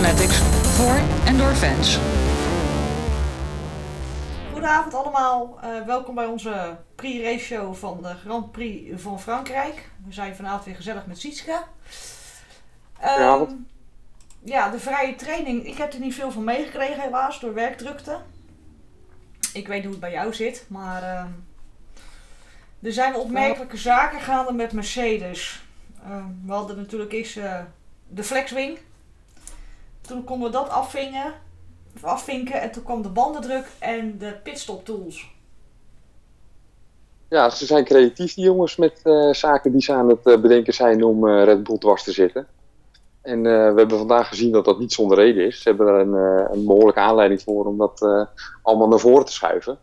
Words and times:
Fanatics 0.00 0.36
voor 0.76 1.00
en 1.26 1.38
door 1.38 1.54
fans. 1.54 1.98
Goedenavond 4.50 4.94
allemaal, 4.94 5.58
Eh, 5.62 5.86
welkom 5.86 6.14
bij 6.14 6.26
onze 6.26 6.76
pre-race 6.94 7.44
show 7.44 7.74
van 7.74 8.02
de 8.02 8.14
Grand 8.14 8.52
Prix 8.52 9.02
van 9.02 9.20
Frankrijk. 9.20 9.90
We 10.06 10.12
zijn 10.12 10.36
vanavond 10.36 10.64
weer 10.64 10.74
gezellig 10.74 11.06
met 11.06 11.18
Sietske. 11.18 11.62
Ehm, 13.00 13.08
Goedenavond. 13.10 13.52
ja, 14.44 14.70
de 14.70 14.78
vrije 14.78 15.14
training, 15.14 15.66
ik 15.66 15.76
heb 15.76 15.92
er 15.92 16.00
niet 16.00 16.14
veel 16.14 16.30
van 16.30 16.44
meegekregen 16.44 17.00
helaas 17.02 17.40
door 17.40 17.54
werkdrukte. 17.54 18.18
Ik 19.52 19.68
weet 19.68 19.82
hoe 19.82 19.90
het 19.90 20.00
bij 20.00 20.12
jou 20.12 20.34
zit, 20.34 20.64
maar 20.68 21.02
ehm, 21.02 21.28
er 22.82 22.92
zijn 22.92 23.14
opmerkelijke 23.14 23.76
zaken 23.76 24.20
gaande 24.20 24.52
met 24.52 24.72
Mercedes. 24.72 25.62
Ehm, 26.04 26.24
we 26.46 26.52
hadden 26.52 26.76
natuurlijk 26.76 27.12
eerst 27.12 27.36
eh, 27.36 27.60
de 28.08 28.24
flexwing. 28.24 28.78
Toen 30.00 30.24
konden 30.24 30.50
we 30.50 30.56
dat 30.56 30.68
afvingen, 30.68 31.34
afvinken 32.00 32.60
en 32.60 32.70
toen 32.72 32.82
kwam 32.82 33.02
de 33.02 33.08
bandendruk 33.08 33.66
en 33.78 34.18
de 34.18 34.36
pitstop 34.42 34.84
tools. 34.84 35.28
Ja, 37.28 37.50
ze 37.50 37.66
zijn 37.66 37.84
creatief, 37.84 38.34
die 38.34 38.44
jongens, 38.44 38.76
met 38.76 39.00
eh, 39.02 39.32
zaken 39.32 39.72
die 39.72 39.82
ze 39.82 39.92
aan 39.92 40.08
het 40.08 40.26
eh, 40.26 40.40
bedenken 40.40 40.74
zijn 40.74 41.04
om 41.04 41.28
eh, 41.28 41.44
Red 41.44 41.62
Bull 41.62 41.78
dwars 41.78 42.02
te 42.02 42.12
zitten. 42.12 42.46
En 43.22 43.42
we 43.42 43.48
hebben 43.48 43.98
vandaag 43.98 44.28
gezien 44.28 44.52
dat 44.52 44.64
dat 44.64 44.78
niet 44.78 44.92
zonder 44.92 45.18
reden 45.18 45.46
is. 45.46 45.62
Ze 45.62 45.68
hebben 45.68 45.86
er 45.86 46.00
een, 46.00 46.14
eh, 46.14 46.52
een 46.52 46.66
behoorlijke 46.66 47.00
aanleiding 47.00 47.42
voor 47.42 47.64
om 47.64 47.78
dat 47.78 48.00
allemaal 48.62 48.88
naar 48.88 48.98
voren 48.98 49.24
te 49.24 49.32
schuiven. 49.32 49.78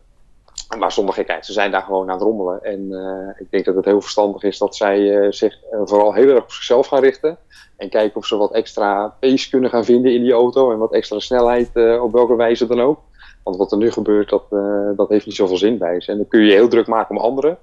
Maar 0.76 0.92
zonder 0.92 1.14
gekheid, 1.14 1.46
ze 1.46 1.52
zijn 1.52 1.70
daar 1.70 1.82
gewoon 1.82 2.08
aan 2.08 2.14
het 2.14 2.22
rommelen. 2.22 2.64
En 2.64 2.92
eh, 2.92 3.40
ik 3.40 3.50
denk 3.50 3.64
dat 3.64 3.74
het 3.74 3.84
heel 3.84 4.00
verstandig 4.00 4.42
is 4.42 4.58
dat 4.58 4.76
zij 4.76 5.20
eh, 5.20 5.32
zich 5.32 5.62
eh, 5.62 5.80
vooral 5.84 6.14
heel 6.14 6.28
erg 6.28 6.42
op 6.42 6.52
zichzelf 6.52 6.86
gaan 6.86 7.00
richten. 7.00 7.36
En 7.76 7.88
kijken 7.88 8.16
of 8.16 8.26
ze 8.26 8.36
wat 8.36 8.52
extra 8.52 9.14
pace 9.20 9.50
kunnen 9.50 9.70
gaan 9.70 9.84
vinden 9.84 10.14
in 10.14 10.22
die 10.22 10.32
auto. 10.32 10.72
En 10.72 10.78
wat 10.78 10.92
extra 10.92 11.18
snelheid, 11.18 11.68
op 12.00 12.12
welke 12.12 12.36
wijze 12.36 12.66
dan 12.66 12.80
ook. 12.80 13.00
Want 13.42 13.56
wat 13.56 13.72
er 13.72 13.78
nu 13.78 13.90
gebeurt, 13.90 14.28
dat, 14.28 14.50
dat 14.96 15.08
heeft 15.08 15.26
niet 15.26 15.34
zoveel 15.34 15.56
zin 15.56 15.78
bij 15.78 16.00
ze. 16.00 16.10
En 16.10 16.16
dan 16.16 16.28
kun 16.28 16.40
je 16.40 16.52
heel 16.52 16.68
druk 16.68 16.86
maken 16.86 17.16
om 17.16 17.22
anderen. 17.22 17.58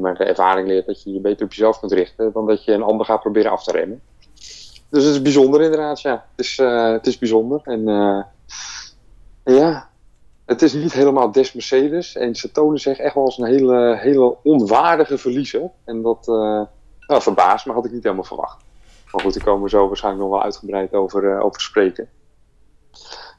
Maar 0.00 0.14
de 0.14 0.24
ervaring 0.24 0.68
leert 0.68 0.86
dat 0.86 1.02
je 1.02 1.12
je 1.12 1.20
beter 1.20 1.44
op 1.44 1.52
jezelf 1.52 1.80
kunt 1.80 1.92
richten 1.92 2.32
dan 2.32 2.46
dat 2.46 2.64
je 2.64 2.72
een 2.72 2.82
ander 2.82 3.06
gaat 3.06 3.20
proberen 3.20 3.50
af 3.50 3.64
te 3.64 3.72
remmen. 3.72 4.00
Dus 4.88 5.04
het 5.04 5.14
is 5.14 5.22
bijzonder 5.22 5.62
inderdaad, 5.62 6.00
ja. 6.00 6.24
Het 6.36 6.44
is, 6.44 6.56
het 6.56 7.06
is 7.06 7.18
bijzonder. 7.18 7.60
En 7.64 7.84
ja, 9.44 9.88
het 10.46 10.62
is 10.62 10.72
niet 10.72 10.92
helemaal 10.92 11.32
des 11.32 11.52
Mercedes. 11.52 12.16
En 12.16 12.34
ze 12.34 12.50
tonen 12.50 12.80
zich 12.80 12.98
echt 12.98 13.14
wel 13.14 13.24
als 13.24 13.38
een 13.38 13.46
hele, 13.46 13.96
hele 13.96 14.36
onwaardige 14.42 15.18
verliezer. 15.18 15.70
En 15.84 16.02
dat 16.02 16.28
eh 16.28 16.62
nou, 17.06 17.22
verbaast 17.22 17.66
me, 17.66 17.72
had 17.72 17.84
ik 17.84 17.92
niet 17.92 18.02
helemaal 18.02 18.24
verwacht. 18.24 18.64
Maar 19.12 19.22
goed, 19.22 19.34
daar 19.34 19.44
komen 19.44 19.62
we 19.62 19.68
zo 19.68 19.86
waarschijnlijk 19.86 20.24
nog 20.24 20.32
wel 20.32 20.42
uitgebreid 20.42 20.92
over, 20.92 21.32
eh, 21.32 21.44
over 21.44 21.58
te 21.58 21.64
spreken. 21.64 22.08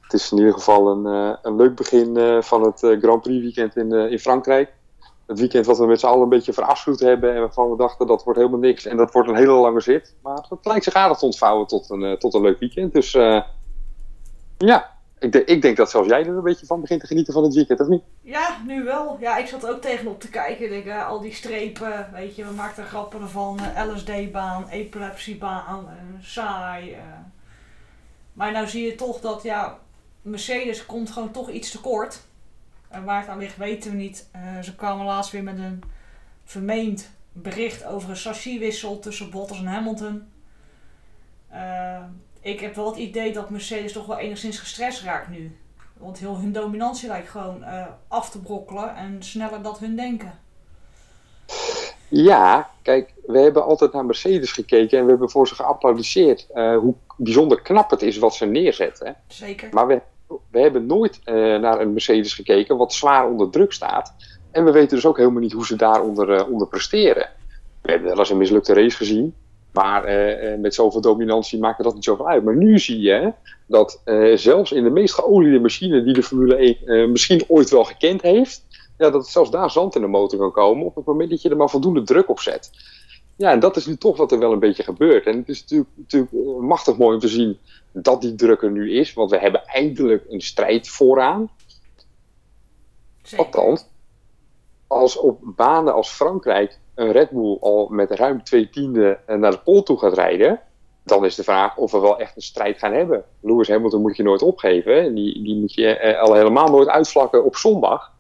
Het 0.01 0.13
is 0.13 0.31
in 0.31 0.37
ieder 0.37 0.53
geval 0.53 0.87
een, 0.87 1.05
eh, 1.05 1.37
een 1.41 1.55
leuk 1.55 1.75
begin 1.75 2.43
van 2.43 2.61
het 2.61 2.79
Grand 2.79 3.21
Prix 3.21 3.41
weekend 3.41 3.75
in, 3.75 3.91
in 3.91 4.19
Frankrijk. 4.19 4.73
Het 5.25 5.39
weekend 5.39 5.65
wat 5.65 5.77
we 5.77 5.85
met 5.85 5.99
z'n 5.99 6.05
allen 6.05 6.21
een 6.21 6.29
beetje 6.29 6.53
verafschuwd 6.53 6.99
hebben 6.99 7.33
en 7.33 7.39
waarvan 7.39 7.69
we 7.69 7.77
dachten 7.77 8.07
dat 8.07 8.23
wordt 8.23 8.39
helemaal 8.39 8.59
niks 8.59 8.85
en 8.85 8.97
dat 8.97 9.11
wordt 9.11 9.29
een 9.29 9.35
hele 9.35 9.51
lange 9.51 9.81
zit. 9.81 10.15
Maar 10.21 10.45
het 10.49 10.65
lijkt 10.65 10.83
zich 10.83 10.93
aardig 10.93 11.17
te 11.17 11.25
ontvouwen 11.25 11.67
tot 11.67 11.89
een, 11.89 12.17
tot 12.19 12.33
een 12.33 12.41
leuk 12.41 12.59
weekend. 12.59 12.93
Dus 12.93 13.11
ja, 14.57 14.94
ik, 15.19 15.35
ik 15.35 15.61
denk 15.61 15.77
dat 15.77 15.89
zelfs 15.89 16.07
jij 16.07 16.19
er 16.19 16.27
een 16.27 16.43
beetje 16.43 16.65
van 16.65 16.81
begint 16.81 16.99
te 16.99 17.07
genieten 17.07 17.33
van 17.33 17.43
het 17.43 17.53
weekend, 17.53 17.79
of 17.79 17.87
niet? 17.87 18.03
Ja, 18.21 18.61
nu 18.65 18.83
wel. 18.83 19.17
Ja, 19.19 19.37
ik 19.37 19.47
zat 19.47 19.67
ook 19.67 19.81
tegenop 19.81 20.19
te 20.19 20.29
kijken. 20.29 20.69
Denk, 20.69 20.85
eh, 20.85 21.07
al 21.07 21.21
die 21.21 21.33
strepen, 21.33 22.09
weet 22.13 22.35
je, 22.35 22.45
we 22.45 22.53
maakten 22.53 22.85
grappen 22.85 23.21
ervan. 23.21 23.59
eh, 23.59 23.85
LSD-baan, 23.93 24.69
epilepsiebaan, 24.69 25.87
eh, 25.87 25.93
saai. 26.21 26.97
Maar 28.33 28.51
nou 28.51 28.67
zie 28.67 28.85
je 28.85 28.95
toch 28.95 29.19
dat, 29.19 29.43
ja, 29.43 29.77
Mercedes 30.21 30.85
komt 30.85 31.11
gewoon 31.11 31.31
toch 31.31 31.49
iets 31.49 31.71
tekort. 31.71 32.21
En 32.87 33.03
waar 33.03 33.19
het 33.19 33.29
aan 33.29 33.37
ligt 33.37 33.57
weten 33.57 33.91
we 33.91 33.97
niet. 33.97 34.27
Ze 34.61 34.75
kwamen 34.75 35.05
laatst 35.05 35.31
weer 35.31 35.43
met 35.43 35.57
een 35.57 35.83
vermeend 36.43 37.09
bericht 37.31 37.85
over 37.85 38.09
een 38.09 38.15
chassiswissel 38.15 38.99
tussen 38.99 39.29
Bottas 39.29 39.59
en 39.59 39.65
Hamilton. 39.65 40.27
Ik 42.45 42.59
heb 42.59 42.75
wel 42.75 42.85
het 42.85 42.97
idee 42.97 43.33
dat 43.33 43.49
Mercedes 43.49 43.91
toch 43.91 44.05
wel 44.05 44.17
enigszins 44.17 44.59
gestrest 44.59 45.01
raakt 45.01 45.29
nu. 45.29 45.57
Want 45.97 46.19
heel 46.19 46.37
hun 46.37 46.51
dominantie 46.51 47.07
lijkt 47.07 47.29
gewoon 47.29 47.63
eh, 47.63 47.85
af 48.07 48.29
te 48.29 48.39
brokkelen 48.39 48.95
en 48.95 49.23
sneller 49.23 49.61
dat 49.61 49.79
hun 49.79 49.95
denken. 49.95 50.39
Ja, 52.07 52.69
kijk, 52.81 53.13
we 53.25 53.39
hebben 53.39 53.63
altijd 53.63 53.93
naar 53.93 54.05
Mercedes 54.05 54.51
gekeken 54.51 54.97
en 54.97 55.03
we 55.03 55.09
hebben 55.09 55.29
voor 55.29 55.47
ze 55.47 55.55
geapplaudisseerd 55.55 56.47
eh, 56.53 56.77
hoe 56.77 56.93
bijzonder 57.17 57.61
knap 57.61 57.89
het 57.89 58.01
is 58.01 58.17
wat 58.17 58.35
ze 58.35 58.45
neerzetten. 58.45 59.15
Zeker. 59.27 59.69
Maar 59.71 59.87
we, 59.87 60.01
we 60.51 60.59
hebben 60.59 60.85
nooit 60.85 61.21
eh, 61.23 61.33
naar 61.35 61.81
een 61.81 61.93
Mercedes 61.93 62.33
gekeken 62.33 62.77
wat 62.77 62.93
zwaar 62.93 63.27
onder 63.27 63.49
druk 63.49 63.73
staat. 63.73 64.15
En 64.51 64.65
we 64.65 64.71
weten 64.71 64.95
dus 64.95 65.05
ook 65.05 65.17
helemaal 65.17 65.41
niet 65.41 65.53
hoe 65.53 65.65
ze 65.65 65.75
daaronder 65.75 66.47
onder 66.47 66.67
presteren. 66.67 67.29
We 67.81 67.91
hebben 67.91 68.09
wel 68.09 68.19
eens 68.19 68.29
een 68.29 68.37
mislukte 68.37 68.73
race 68.73 68.97
gezien. 68.97 69.35
Maar 69.75 70.03
eh, 70.03 70.57
met 70.59 70.73
zoveel 70.73 71.01
dominantie 71.01 71.59
maakt 71.59 71.83
dat 71.83 71.93
niet 71.93 72.03
zoveel 72.03 72.27
uit. 72.27 72.43
Maar 72.43 72.55
nu 72.55 72.79
zie 72.79 72.99
je 72.99 73.33
dat 73.67 74.01
eh, 74.03 74.37
zelfs 74.37 74.71
in 74.71 74.83
de 74.83 74.89
meest 74.89 75.13
geoliede 75.13 75.59
machine 75.59 76.03
die 76.03 76.13
de 76.13 76.23
Formule 76.23 76.55
1 76.55 76.77
eh, 76.85 77.07
misschien 77.07 77.43
ooit 77.47 77.69
wel 77.69 77.83
gekend 77.83 78.21
heeft. 78.21 78.65
Ja, 78.97 79.09
dat 79.09 79.27
zelfs 79.27 79.51
daar 79.51 79.71
zand 79.71 79.95
in 79.95 80.01
de 80.01 80.07
motor 80.07 80.39
kan 80.39 80.51
komen 80.51 80.85
op 80.85 80.95
het 80.95 81.05
moment 81.05 81.29
dat 81.29 81.41
je 81.41 81.49
er 81.49 81.57
maar 81.57 81.69
voldoende 81.69 82.01
druk 82.01 82.29
op 82.29 82.39
zet. 82.39 82.69
Ja, 83.35 83.51
en 83.51 83.59
dat 83.59 83.75
is 83.75 83.85
nu 83.85 83.97
toch 83.97 84.17
wat 84.17 84.31
er 84.31 84.39
wel 84.39 84.51
een 84.51 84.59
beetje 84.59 84.83
gebeurt. 84.83 85.25
En 85.25 85.37
het 85.37 85.49
is 85.49 85.61
natuurlijk, 85.61 85.89
natuurlijk 85.95 86.31
machtig 86.59 86.97
mooi 86.97 87.13
om 87.13 87.19
te 87.19 87.27
zien 87.27 87.57
dat 87.91 88.21
die 88.21 88.35
druk 88.35 88.61
er 88.61 88.71
nu 88.71 88.91
is. 88.91 89.13
Want 89.13 89.29
we 89.29 89.39
hebben 89.39 89.65
eindelijk 89.65 90.25
een 90.29 90.41
strijd 90.41 90.87
vooraan. 90.87 91.49
Althans, 93.35 93.85
als 94.87 95.17
op 95.17 95.39
banen 95.43 95.93
als 95.93 96.09
Frankrijk 96.09 96.79
een 96.95 97.11
Red 97.11 97.29
Bull 97.29 97.57
al 97.59 97.87
met 97.87 98.11
ruim 98.11 98.43
twee 98.43 98.69
tienden 98.69 99.27
eh, 99.27 99.37
naar 99.37 99.51
de 99.51 99.59
pole 99.59 99.83
toe 99.83 99.99
gaat 99.99 100.13
rijden, 100.13 100.61
dan 101.03 101.25
is 101.25 101.35
de 101.35 101.43
vraag 101.43 101.77
of 101.77 101.91
we 101.91 101.99
wel 101.99 102.19
echt 102.19 102.35
een 102.35 102.41
strijd 102.41 102.77
gaan 102.77 102.93
hebben. 102.93 103.23
Lewis 103.41 103.67
Hamilton 103.67 104.01
moet 104.01 104.17
je 104.17 104.23
nooit 104.23 104.41
opgeven. 104.41 105.03
en 105.03 105.13
Die, 105.13 105.43
die 105.43 105.55
moet 105.55 105.73
je 105.73 105.87
eh, 105.87 106.21
al 106.21 106.33
helemaal 106.33 106.67
nooit 106.67 106.87
uitvlakken 106.87 107.43
op 107.43 107.55
zondag. 107.55 108.11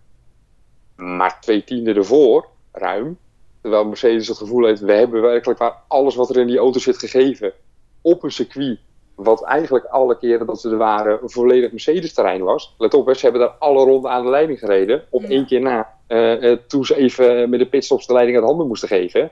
Maar 0.95 1.41
twee 1.41 1.63
tienden 1.63 1.95
ervoor, 1.95 2.47
ruim. 2.71 3.17
Terwijl 3.61 3.85
Mercedes 3.85 4.27
het 4.27 4.37
gevoel 4.37 4.65
heeft, 4.65 4.81
we 4.81 4.93
hebben 4.93 5.21
werkelijk 5.21 5.59
waar 5.59 5.81
alles 5.87 6.15
wat 6.15 6.29
er 6.29 6.37
in 6.37 6.47
die 6.47 6.57
auto 6.57 6.79
zit 6.79 6.97
gegeven. 6.97 7.53
Op 8.01 8.23
een 8.23 8.31
circuit 8.31 8.79
wat 9.15 9.43
eigenlijk 9.43 9.85
alle 9.85 10.17
keren 10.17 10.45
dat 10.45 10.61
ze 10.61 10.69
er 10.69 10.77
waren 10.77 11.19
een 11.21 11.29
volledig 11.29 11.71
Mercedes-terrein 11.71 12.43
was. 12.43 12.75
Let 12.77 12.93
op, 12.93 13.05
hè, 13.05 13.13
ze 13.13 13.21
hebben 13.25 13.41
daar 13.41 13.55
alle 13.59 13.83
ronden 13.83 14.11
aan 14.11 14.23
de 14.23 14.29
leiding 14.29 14.59
gereden. 14.59 15.03
Op 15.09 15.21
Ja. 15.21 15.27
één 15.27 15.45
keer 15.45 15.61
na. 15.61 15.93
eh, 16.07 16.51
eh, 16.51 16.59
toen 16.67 16.85
ze 16.85 16.95
even 16.95 17.49
met 17.49 17.59
de 17.59 17.65
pitstops 17.65 18.07
de 18.07 18.13
leiding 18.13 18.37
uit 18.37 18.45
handen 18.47 18.67
moesten 18.67 18.87
geven. 18.87 19.31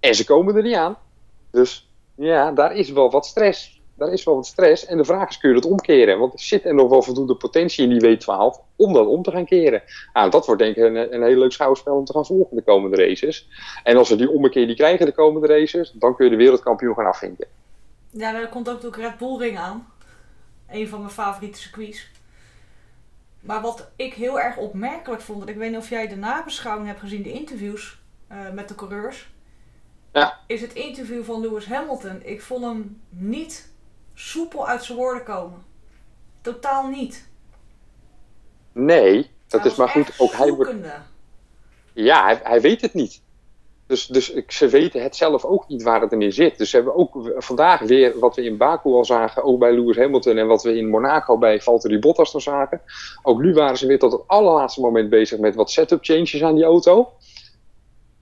En 0.00 0.14
ze 0.14 0.24
komen 0.24 0.56
er 0.56 0.62
niet 0.62 0.74
aan. 0.74 0.96
Dus 1.50 1.88
ja, 2.14 2.52
daar 2.52 2.76
is 2.76 2.90
wel 2.90 3.10
wat 3.10 3.26
stress. 3.26 3.80
Daar 3.96 4.12
is 4.12 4.24
wel 4.24 4.34
wat 4.34 4.46
stress. 4.46 4.86
En 4.86 4.96
de 4.96 5.04
vraag 5.04 5.28
is, 5.28 5.38
kun 5.38 5.48
je 5.48 5.54
dat 5.60 5.70
omkeren? 5.70 6.18
Want 6.18 6.32
er 6.32 6.40
zit 6.40 6.64
er 6.64 6.74
nog 6.74 6.88
wel 6.88 7.02
voldoende 7.02 7.34
potentie 7.34 7.88
in 7.88 7.98
die 7.98 8.18
W12 8.18 8.60
om 8.76 8.92
dat 8.92 9.06
om 9.06 9.22
te 9.22 9.30
gaan 9.30 9.44
keren. 9.44 9.82
Nou, 10.12 10.30
dat 10.30 10.46
wordt 10.46 10.62
denk 10.62 10.76
ik 10.76 10.84
een, 10.84 11.14
een 11.14 11.22
heel 11.22 11.36
leuk 11.38 11.52
schouwspel 11.52 11.96
om 11.96 12.04
te 12.04 12.12
gaan 12.12 12.26
volgen 12.26 12.56
de 12.56 12.62
komende 12.62 12.96
races. 13.06 13.48
En 13.84 13.96
als 13.96 14.08
we 14.08 14.16
die 14.16 14.30
ommekeer 14.30 14.66
die 14.66 14.76
krijgen 14.76 15.06
de 15.06 15.12
komende 15.12 15.46
races, 15.46 15.90
dan 15.94 16.16
kun 16.16 16.24
je 16.24 16.30
de 16.30 16.36
wereldkampioen 16.36 16.94
gaan 16.94 17.06
afvinken. 17.06 17.46
Ja, 18.10 18.32
daar 18.32 18.48
komt 18.48 18.68
ook 18.68 18.80
de 18.80 18.90
Red 18.90 19.18
Bull 19.18 19.36
Ring 19.38 19.58
aan. 19.58 19.92
Een 20.68 20.88
van 20.88 20.98
mijn 20.98 21.12
favoriete 21.12 21.58
circuits. 21.60 22.10
Maar 23.40 23.60
wat 23.60 23.90
ik 23.96 24.14
heel 24.14 24.40
erg 24.40 24.56
opmerkelijk 24.56 25.22
vond, 25.22 25.48
ik 25.48 25.56
weet 25.56 25.70
niet 25.70 25.78
of 25.78 25.88
jij 25.88 26.08
de 26.08 26.16
nabeschouwing 26.16 26.86
hebt 26.86 27.00
gezien, 27.00 27.22
de 27.22 27.32
interviews 27.32 27.98
eh, 28.28 28.50
met 28.50 28.68
de 28.68 28.74
coureurs. 28.74 29.30
Ja. 30.12 30.38
Is 30.46 30.60
het 30.60 30.72
interview 30.72 31.24
van 31.24 31.40
Lewis 31.40 31.66
Hamilton. 31.66 32.20
Ik 32.24 32.42
vond 32.42 32.64
hem 32.64 33.00
niet 33.08 33.70
soepel 34.14 34.68
uit 34.68 34.84
zijn 34.84 34.98
woorden 34.98 35.24
komen. 35.24 35.64
Totaal 36.40 36.88
niet. 36.88 37.28
Nee, 38.72 39.30
dat 39.46 39.60
Hij 39.60 39.70
is 39.70 39.76
maar 39.76 39.88
goed. 39.88 40.14
Ook 40.18 40.32
hij 40.32 40.52
wordt. 40.52 40.74
Ja, 41.92 42.24
hij, 42.24 42.40
hij 42.42 42.60
weet 42.60 42.80
het 42.80 42.94
niet. 42.94 43.22
Dus, 43.90 44.06
dus 44.06 44.34
ze 44.46 44.68
weten 44.68 45.02
het 45.02 45.16
zelf 45.16 45.44
ook 45.44 45.68
niet 45.68 45.82
waar 45.82 46.00
het 46.00 46.12
in 46.12 46.32
zit. 46.32 46.58
Dus 46.58 46.70
ze 46.70 46.76
hebben 46.76 46.94
ook 46.94 47.32
vandaag 47.36 47.80
weer, 47.80 48.18
wat 48.18 48.36
we 48.36 48.44
in 48.44 48.56
Baku 48.56 48.90
al 48.90 49.04
zagen, 49.04 49.44
ook 49.44 49.58
bij 49.58 49.72
Lewis 49.72 49.96
Hamilton 49.96 50.36
en 50.36 50.46
wat 50.46 50.62
we 50.62 50.76
in 50.76 50.88
Monaco 50.88 51.38
bij 51.38 51.60
Valtteri 51.60 51.98
Bottas 51.98 52.32
dan 52.32 52.40
zagen. 52.40 52.80
Ook 53.22 53.40
nu 53.40 53.52
waren 53.52 53.78
ze 53.78 53.86
weer 53.86 53.98
tot 53.98 54.12
het 54.12 54.20
allerlaatste 54.26 54.80
moment 54.80 55.10
bezig 55.10 55.38
met 55.38 55.54
wat 55.54 55.70
setup 55.70 56.04
changes 56.04 56.42
aan 56.42 56.54
die 56.54 56.64
auto. 56.64 57.08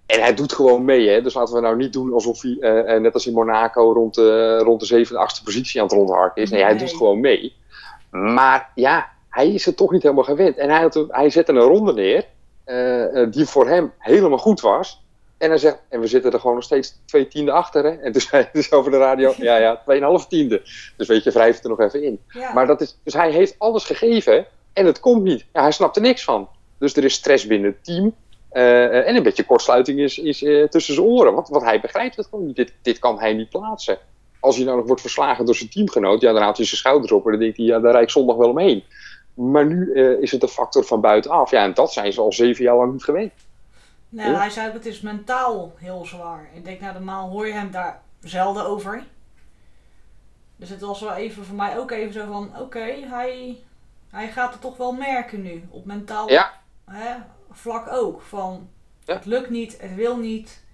En 0.07 0.21
hij 0.21 0.35
doet 0.35 0.53
gewoon 0.53 0.85
mee, 0.85 1.09
hè? 1.09 1.23
dus 1.23 1.35
laten 1.35 1.55
we 1.55 1.61
nou 1.61 1.77
niet 1.77 1.93
doen 1.93 2.13
alsof 2.13 2.43
hij, 2.43 2.57
eh, 2.61 2.95
eh, 2.95 3.01
net 3.01 3.15
als 3.15 3.27
in 3.27 3.33
Monaco, 3.33 3.93
rond 3.93 4.15
de, 4.15 4.59
rond 4.59 4.81
de 4.81 4.87
zevende, 4.87 5.21
achtste 5.21 5.43
positie 5.43 5.81
aan 5.81 5.87
het 5.87 5.97
rondharken 5.97 6.43
is. 6.43 6.51
Nee, 6.51 6.63
hij 6.63 6.79
doet 6.79 6.93
gewoon 6.97 7.21
mee. 7.21 7.57
Maar 8.11 8.73
ja, 8.75 9.09
hij 9.29 9.53
is 9.53 9.65
het 9.65 9.77
toch 9.77 9.91
niet 9.91 10.03
helemaal 10.03 10.25
gewend. 10.25 10.57
En 10.57 10.71
hij, 10.71 10.81
had, 10.81 11.05
hij 11.09 11.31
zette 11.31 11.53
een 11.53 11.59
ronde 11.59 11.93
neer, 11.93 12.27
eh, 12.65 13.27
die 13.31 13.47
voor 13.47 13.69
hem 13.69 13.93
helemaal 13.99 14.39
goed 14.39 14.61
was. 14.61 15.07
En 15.39 15.49
hij 15.49 15.59
zegt, 15.59 15.79
en 15.89 16.01
we 16.01 16.07
zitten 16.07 16.33
er 16.33 16.41
gewoon 16.41 16.55
nog 16.55 16.65
steeds 16.65 17.01
twee 17.05 17.29
tienden 17.29 17.55
achter. 17.55 17.85
Hè? 17.85 17.91
En 17.91 18.13
toen 18.13 18.21
zei 18.21 18.43
hij 18.43 18.51
dus 18.53 18.73
over 18.73 18.91
de 18.91 18.97
radio, 18.97 19.35
ja, 19.37 19.57
ja, 19.57 19.77
tweeënhalf 19.85 20.27
tiende. 20.27 20.63
Dus 20.97 21.09
weet 21.09 21.25
je, 21.25 21.31
wrijft 21.31 21.63
er 21.65 21.71
nog 21.71 21.81
even 21.81 22.03
in. 22.03 22.21
Ja. 22.29 22.53
Maar 22.53 22.67
dat 22.67 22.81
is, 22.81 22.99
dus 23.05 23.15
hij 23.15 23.31
heeft 23.31 23.55
alles 23.59 23.85
gegeven 23.85 24.47
en 24.73 24.87
het 24.87 25.01
komt 25.01 25.23
niet. 25.23 25.45
Ja, 25.53 25.63
hij 25.63 25.73
snapt 25.73 25.97
er 25.97 26.03
niks 26.03 26.25
van. 26.25 26.49
Dus 26.79 26.97
er 26.97 27.05
is 27.05 27.15
stress 27.15 27.47
binnen 27.47 27.71
het 27.71 27.85
team. 27.85 28.15
eh, 28.51 29.09
en 29.09 29.17
een 29.17 29.23
beetje 29.23 29.45
kortsluiting 29.45 29.99
is, 30.01 30.19
is 30.19 30.43
eh, 30.43 30.65
tussen 30.65 30.95
zijn 30.95 31.07
oren. 31.07 31.35
Want, 31.35 31.49
want 31.49 31.65
hij 31.65 31.81
begrijpt 31.81 32.17
het 32.17 32.27
gewoon 32.31 32.47
niet. 32.47 32.57
Dit, 32.57 32.73
dit 32.83 32.99
kan 32.99 33.19
hij 33.19 33.33
niet 33.33 33.49
plaatsen. 33.49 33.99
Als 34.41 34.57
hij 34.57 34.65
nou 34.65 34.77
nog 34.77 34.87
wordt 34.87 35.01
verslagen 35.01 35.45
door 35.45 35.55
zijn 35.55 35.71
teamgenoot, 35.71 36.21
ja, 36.21 36.33
dan 36.33 36.43
haalt 36.43 36.57
hij 36.57 36.67
zijn 36.67 36.79
schouders 36.79 37.13
op 37.13 37.25
en 37.25 37.31
dan 37.31 37.41
denkt 37.41 37.57
hij, 37.57 37.67
ja, 37.67 37.79
daar 37.81 37.93
rijd 37.93 38.05
ik 38.05 38.11
zondag 38.11 38.37
wel 38.37 38.51
omheen. 38.51 38.85
Maar 39.35 39.67
nu 39.67 39.93
eh, 39.95 40.23
is 40.23 40.31
het 40.33 40.43
een 40.43 40.49
factor 40.49 40.85
van 40.85 41.01
buitenaf. 41.01 41.51
Ja, 41.51 41.63
en 41.65 41.75
dat 41.75 41.93
zijn 41.93 42.13
ze 42.13 42.21
al 42.21 42.33
zeven 42.33 42.65
jaar 42.65 42.77
lang 42.77 42.93
niet 42.93 43.05
gewend. 43.05 43.33
Ja. 44.09 44.35
hij 44.39 44.51
zei 44.51 44.69
ook, 44.69 44.75
het 44.75 44.87
is 44.87 45.01
mentaal 45.01 45.73
heel 45.77 46.07
zwaar. 46.07 46.49
Ik 46.55 46.65
denk, 46.65 46.81
nou, 46.81 46.93
normaal 46.93 47.29
hoor 47.31 47.47
je 47.47 47.53
hem 47.53 47.71
daar 47.71 48.01
zelden 48.21 48.65
over. 48.67 49.05
Dus 50.57 50.69
het 50.69 50.81
was 50.81 51.01
wel 51.01 51.15
even 51.15 51.45
voor 51.45 51.57
mij 51.57 51.79
ook 51.79 51.91
even 51.91 52.13
zo 52.13 52.27
van, 52.27 52.59
oké, 52.59 52.85
hij, 53.09 53.59
hij 54.11 54.29
gaat 54.29 54.53
het 54.53 54.61
toch 54.61 54.77
wel 54.77 54.93
merken 54.93 55.43
nu. 55.43 55.65
Op 55.71 55.85
mentaal 55.85 56.31
Ja. 56.31 56.53
hè, 56.91 57.15
vlak 57.51 57.89
ook. 57.93 58.23
Van, 58.23 58.69
Ja. 59.05 59.15
het 59.15 59.25
lukt 59.25 59.51
niet, 59.51 59.81
het 59.81 59.95
wil 59.95 60.17
niet. 60.17 60.67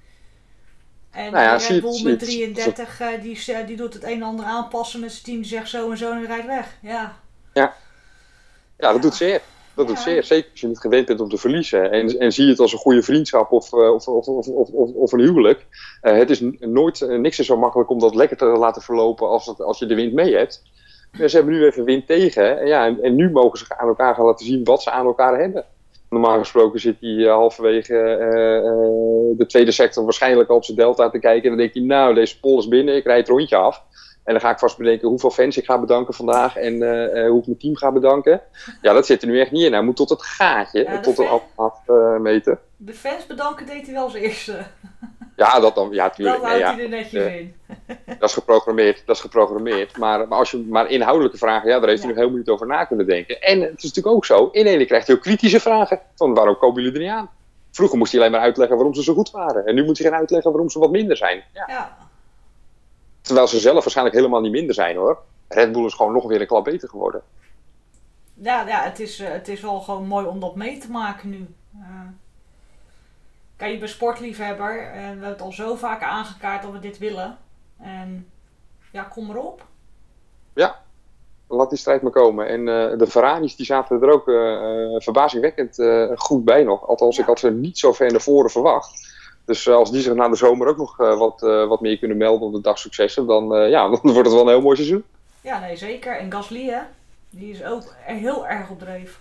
En 1.11 1.33
Nou 1.33 1.45
ja, 1.45 1.57
Red 1.57 1.81
Bull 1.81 2.03
met 2.03 2.21
het- 2.21 2.31
33, 2.31 3.01
eh, 3.01 3.21
die, 3.23 3.45
eh, 3.55 3.67
die 3.67 3.77
doet 3.77 3.95
het 3.95 4.03
een 4.03 4.13
en 4.13 4.23
ander 4.23 4.45
aanpassen 4.45 5.01
met 5.01 5.13
zijn 5.13 5.25
team. 5.25 5.37
Die 5.37 5.47
zegt 5.47 5.69
zo 5.69 5.91
en 5.91 5.97
zo 5.97 6.13
en 6.13 6.27
rijdt 6.27 6.47
weg. 6.47 6.77
Ja, 6.83 7.17
Ja, 7.53 7.75
dat 8.77 8.95
Ja. 8.95 8.99
doet 9.01 9.15
zeer. 9.15 9.41
Dat 9.75 9.87
doet 9.87 9.99
zeer. 9.99 10.25
Zeker 10.25 10.51
als 10.51 10.61
je 10.61 10.67
niet 10.67 10.79
gewend 10.79 11.07
bent 11.07 11.21
om 11.21 11.29
te 11.29 11.37
verliezen. 11.37 11.91
En, 11.91 12.19
en 12.19 12.33
zie 12.33 12.45
je 12.45 12.51
het 12.51 12.61
als 12.61 12.73
een 12.73 12.79
goede 12.79 13.03
vriendschap 13.03 13.53
of, 13.53 13.73
eh, 13.73 13.93
of, 13.93 14.09
of, 14.09 14.27
of, 14.27 14.47
of, 14.47 14.69
of, 14.69 14.91
of 14.93 15.13
een 15.13 15.21
huwelijk. 15.21 15.67
Eh, 16.01 16.17
het 16.17 16.31
is 16.31 16.41
nooit, 16.61 17.01
eh, 17.03 17.19
niks 17.19 17.39
is 17.39 17.47
zo 17.47 17.57
makkelijk 17.57 17.91
om 17.91 17.99
dat 17.99 18.15
lekker 18.15 18.37
te 18.37 18.45
laten 18.45 18.83
verlopen 18.83 19.29
als, 19.29 19.47
het, 19.47 19.61
als 19.61 19.79
je 19.79 19.87
de 19.87 19.95
wind 19.95 20.13
mee 20.13 20.37
hebt. 20.37 20.63
Ja, 21.13 21.29
ze 21.29 21.37
hebben 21.37 21.55
nu 21.55 21.65
even 21.65 21.85
wind 21.85 22.07
tegen. 22.07 22.61
En, 22.61 22.67
ja, 22.67 22.87
en, 22.87 23.03
en 23.03 23.15
nu 23.15 23.31
mogen 23.31 23.59
ze 23.59 23.79
aan 23.79 23.89
elkaar 23.89 24.15
gaan 24.15 24.25
laten 24.25 24.47
zien 24.47 24.65
wat 24.65 24.83
ze 24.83 24.91
aan 24.91 25.07
elkaar 25.07 25.39
hebben. 25.41 25.65
Normaal 26.11 26.39
gesproken 26.39 26.81
zit 26.81 26.97
hij 27.01 27.25
halverwege 27.25 27.93
de 29.37 29.47
tweede 29.47 29.71
sector 29.71 30.05
waarschijnlijk 30.05 30.51
al 30.51 30.57
op 30.57 30.65
zijn 30.65 30.77
delta 30.77 31.11
te 31.11 31.19
kijken. 31.19 31.43
En 31.43 31.49
dan 31.49 31.59
denkt 31.59 31.75
hij, 31.75 31.85
nou, 31.85 32.15
deze 32.15 32.41
pol 32.41 32.59
is 32.59 32.69
binnen, 32.69 32.97
ik 32.97 33.05
rijd 33.05 33.19
het 33.19 33.37
rondje 33.37 33.57
af. 33.57 33.83
En 34.25 34.33
dan 34.33 34.41
ga 34.41 34.51
ik 34.51 34.59
vast 34.59 34.79
bedenken 34.79 35.09
hoeveel 35.09 35.31
fans 35.31 35.57
ik 35.57 35.65
ga 35.65 35.79
bedanken 35.81 36.15
vandaag 36.15 36.57
en 36.57 36.83
eh, 36.83 37.23
eh, 37.25 37.31
hoe 37.31 37.41
ik 37.41 37.47
mijn 37.47 37.59
team 37.59 37.77
ga 37.77 37.93
bedanken. 37.93 38.41
Ja, 38.83 38.93
dat 38.93 39.07
zit 39.07 39.23
er 39.23 39.29
nu 39.29 39.41
echt 39.41 39.51
niet 39.51 39.65
in. 39.65 39.73
Hij 39.73 39.83
moet 39.83 39.97
tot 39.97 40.09
het 40.11 40.23
gaatje, 40.23 40.83
Ja, 40.83 40.91
dat 40.93 41.03
tot 41.03 41.19
een 41.19 41.29
afmeter. 41.57 42.15
eh, 42.15 42.21
meter. 42.21 42.59
de 42.77 42.95
fans 42.95 43.27
bedanken 43.27 43.67
deed 43.67 43.85
hij 43.85 43.95
wel 43.95 44.03
als 44.05 44.15
eerste. 44.15 44.57
ja, 45.37 45.61
dat 45.61 45.75
dan, 45.75 45.89
ja, 45.93 46.05
Dat 46.07 46.15
tuurlijk. 46.15 46.37
Nee, 46.43 46.47
houdt 46.47 46.61
ja, 46.63 46.75
hij 46.75 46.83
er 46.83 46.89
netjes 46.89 47.25
in. 47.33 47.55
dat 48.19 48.29
is 48.29 48.35
geprogrammeerd. 48.35 49.03
Dat 49.07 49.17
is 49.17 49.23
geprogrammeerd. 49.23 49.99
Maar, 49.99 50.29
maar, 50.29 50.39
als 50.39 50.51
je, 50.51 50.59
maar 50.59 50.91
inhoudelijke 50.91 51.39
vragen, 51.39 51.69
ja, 51.71 51.79
daar 51.79 51.89
heeft 51.89 52.03
hij 52.03 52.11
Ja. 52.11 52.17
nog 52.17 52.25
helemaal 52.25 52.39
niet 52.39 52.49
over 52.55 52.67
na 52.67 52.85
kunnen 52.85 53.07
denken. 53.07 53.41
En 53.41 53.61
het 53.61 53.77
is 53.77 53.83
natuurlijk 53.85 54.15
ook 54.17 54.25
zo, 54.25 54.49
in 54.53 54.67
ene 54.67 54.87
krijgt 54.87 55.07
hij 55.07 55.17
ook 55.17 55.23
kritische 55.23 55.61
vragen. 55.61 56.01
Van 56.15 56.35
waarom 56.35 56.57
komen 56.59 56.83
jullie 56.83 56.99
er 56.99 57.05
niet 57.05 57.15
aan? 57.15 57.31
Vroeger 57.71 57.99
moest 57.99 58.13
hij 58.13 58.21
alleen 58.21 58.33
maar 58.33 58.41
uitleggen 58.43 58.77
waarom 58.77 58.95
ze 58.95 59.03
zo 59.03 59.15
goed 59.15 59.31
waren. 59.31 59.67
En 59.67 59.75
nu 59.75 59.85
moet 59.85 59.99
hij 59.99 60.09
gaan 60.11 60.19
uitleggen 60.19 60.51
waarom 60.51 60.71
ze 60.71 60.79
wat 60.79 60.91
minder 60.91 61.17
zijn. 61.17 61.45
Ja. 61.53 61.65
Ja, 61.67 61.97
Terwijl 63.25 63.49
ze 63.49 63.59
zelf 63.59 63.83
waarschijnlijk 63.83 64.17
helemaal 64.17 64.41
niet 64.41 64.53
minder 64.53 64.75
zijn 64.75 64.97
hoor. 64.97 65.19
Red 65.49 65.73
Bull 65.73 65.85
is 65.85 65.95
gewoon 65.95 66.13
nog 66.13 66.27
weer 66.27 66.41
een 66.41 66.47
klap 66.47 66.65
beter 66.65 66.89
geworden. 66.89 67.23
ja, 68.35 68.67
ja 68.67 68.83
het, 68.83 69.01
is, 69.01 69.19
eh, 69.21 69.31
het 69.31 69.49
is 69.49 69.61
wel 69.61 69.81
gewoon 69.81 70.07
mooi 70.07 70.27
om 70.27 70.41
dat 70.41 70.55
mee 70.57 70.79
te 70.79 70.91
maken 70.91 71.31
nu. 71.31 71.47
Eh, 71.75 72.01
kijk, 73.57 73.73
je 73.73 73.79
bent 73.79 73.91
sportliefhebber 73.91 74.87
en 74.87 74.93
we 74.93 75.07
hebben 75.07 75.29
het 75.29 75.41
al 75.41 75.53
zo 75.53 75.75
vaak 75.75 76.03
aangekaart 76.03 76.63
dat 76.63 76.73
we 76.73 76.79
dit 76.79 76.99
willen. 76.99 77.39
En 77.81 78.31
ja, 78.93 79.03
kom 79.03 79.31
erop. 79.31 79.65
Laat 81.49 81.71
die 81.71 81.79
strijd 81.79 82.03
maar 82.03 82.13
komen. 82.13 82.47
En 82.47 82.59
eh, 82.61 82.99
de 82.99 83.07
Ferraris 83.07 83.57
die 83.57 83.67
zaten 83.67 84.03
er 84.03 84.13
ook 84.13 84.29
eh, 84.29 85.01
verbazingwekkend 85.03 85.77
goed 86.17 86.45
bij 86.45 86.65
nog. 86.65 86.89
Althans, 86.89 87.17
Ja. 87.17 87.23
ik 87.23 87.29
had 87.29 87.39
ze 87.39 87.51
niet 87.51 87.79
zo 87.79 87.93
ver 87.93 88.11
naar 88.11 88.21
voren 88.21 88.51
verwacht. 88.51 89.14
Dus 89.45 89.67
eh, 89.67 89.75
als 89.75 89.91
die 89.91 90.03
zich 90.03 90.15
na 90.15 90.29
de 90.29 90.37
zomer 90.37 90.67
ook 90.67 90.77
nog 90.77 91.01
eh, 91.01 91.19
wat, 91.19 91.43
eh, 91.43 91.67
wat 91.67 91.81
meer 91.81 91.99
kunnen 91.99 92.17
melden 92.17 92.47
op 92.47 92.55
de 92.55 92.61
dagsuccessen, 92.61 93.27
dan, 93.27 93.69
ja, 93.69 93.89
dan 93.89 94.01
wordt 94.03 94.17
het 94.17 94.33
wel 94.33 94.41
een 94.41 94.49
heel 94.49 94.61
mooi 94.61 94.77
seizoen. 94.77 95.05
Ja, 95.41 95.61
nee, 95.61 95.77
zeker. 95.77 96.19
En 96.19 96.33
Gasly, 96.33 96.67
hè, 96.69 96.81
die 97.31 97.51
is 97.51 97.65
ook 97.65 97.95
heel 98.05 98.47
erg 98.47 98.71
op 98.71 98.79
dreef. 98.79 99.19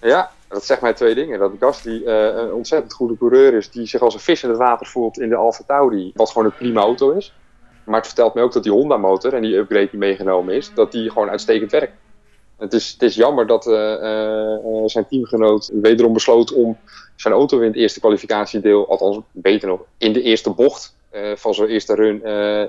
Ja, 0.00 0.30
dat 0.48 0.64
zegt 0.64 0.80
mij 0.80 0.92
twee 0.92 1.14
dingen. 1.14 1.38
Dat 1.38 1.52
Gasly 1.60 2.04
eh, 2.04 2.36
een 2.36 2.52
ontzettend 2.52 2.92
goede 2.92 3.18
coureur 3.18 3.54
is, 3.54 3.70
die 3.70 3.86
zich 3.86 4.00
als 4.00 4.14
een 4.14 4.20
vis 4.20 4.42
in 4.42 4.48
het 4.48 4.58
water 4.58 4.86
voelt 4.86 5.18
in 5.18 5.28
de 5.28 5.36
Alfa 5.36 5.62
Tauri, 5.66 6.10
wat 6.14 6.30
gewoon 6.30 6.44
een 6.46 6.54
prima 6.54 6.80
auto 6.80 7.10
is. 7.10 7.34
Maar 7.84 7.96
het 7.96 8.06
vertelt 8.06 8.34
mij 8.34 8.42
ook 8.42 8.52
dat 8.52 8.62
die 8.62 8.72
Honda 8.72 8.96
motor 8.96 9.34
en 9.34 9.42
die 9.42 9.56
upgrade 9.56 9.88
die 9.90 9.98
meegenomen 9.98 10.54
is, 10.54 10.74
dat 10.74 10.92
die 10.92 11.10
gewoon 11.10 11.30
uitstekend 11.30 11.70
werkt. 11.70 11.92
Het 12.56 12.72
is, 12.72 12.92
het 12.92 13.02
is 13.02 13.14
jammer 13.14 13.46
dat 13.46 13.66
eh, 13.66 13.94
eh, 13.94 14.54
eh, 14.54 14.82
zijn 14.86 15.06
teamgenoot 15.08 15.70
wederom 15.72 16.12
besloot 16.12 16.52
om 16.52 16.78
zijn 17.16 17.34
auto 17.34 17.58
in 17.60 17.66
het 17.66 17.76
eerste 17.76 18.00
kwalificatiedeel, 18.00 18.88
althans 18.88 19.18
beter 19.32 19.68
nog, 19.68 19.80
in 19.98 20.12
de 20.12 20.22
eerste 20.22 20.50
bocht 20.50 20.94
van 21.34 21.54
zijn 21.54 21.68
eerste 21.68 21.94
run 21.94 22.14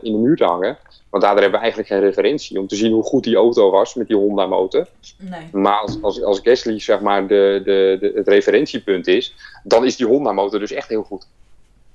in 0.01 0.11
de 0.11 0.17
muur 0.17 0.35
te 0.35 0.43
hangen. 0.43 0.77
Want 1.09 1.23
daardoor 1.23 1.41
hebben 1.41 1.59
we 1.59 1.65
eigenlijk 1.65 1.87
geen 1.87 1.99
referentie 1.99 2.59
om 2.59 2.67
te 2.67 2.75
zien 2.75 2.91
hoe 2.91 3.03
goed 3.03 3.23
die 3.23 3.35
auto 3.35 3.71
was 3.71 3.93
met 3.93 4.07
die 4.07 4.15
Honda 4.15 4.45
motor. 4.45 4.87
Nee. 5.17 5.49
Maar 5.51 5.79
als, 5.79 6.01
als, 6.01 6.23
als 6.23 6.39
Gasly 6.43 6.79
zeg 6.79 6.99
maar 6.99 7.27
de, 7.27 7.61
de, 7.63 7.97
de, 7.99 8.11
het 8.15 8.27
referentiepunt 8.27 9.07
is, 9.07 9.35
dan 9.63 9.85
is 9.85 9.95
die 9.95 10.07
Honda 10.07 10.31
motor 10.31 10.59
dus 10.59 10.71
echt 10.71 10.89
heel 10.89 11.03
goed. 11.03 11.27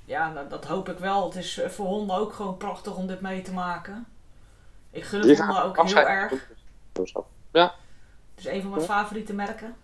Ja, 0.04 0.32
nou, 0.32 0.48
dat 0.48 0.64
hoop 0.64 0.88
ik 0.88 0.98
wel. 0.98 1.24
Het 1.24 1.36
is 1.36 1.60
voor 1.68 1.86
Honda 1.86 2.16
ook 2.16 2.32
gewoon 2.32 2.56
prachtig 2.56 2.96
om 2.96 3.06
dit 3.06 3.20
mee 3.20 3.42
te 3.42 3.52
maken. 3.52 4.06
Ik 4.90 5.04
gun 5.04 5.28
het 5.28 5.38
Honda 5.38 5.62
ook 5.62 5.86
heel 5.86 5.96
erg. 5.96 6.30
Het 6.92 7.81
is 8.46 8.52
een 8.52 8.62
van 8.62 8.70
mijn 8.70 8.82
favoriete 8.82 9.32
merken. 9.34 9.74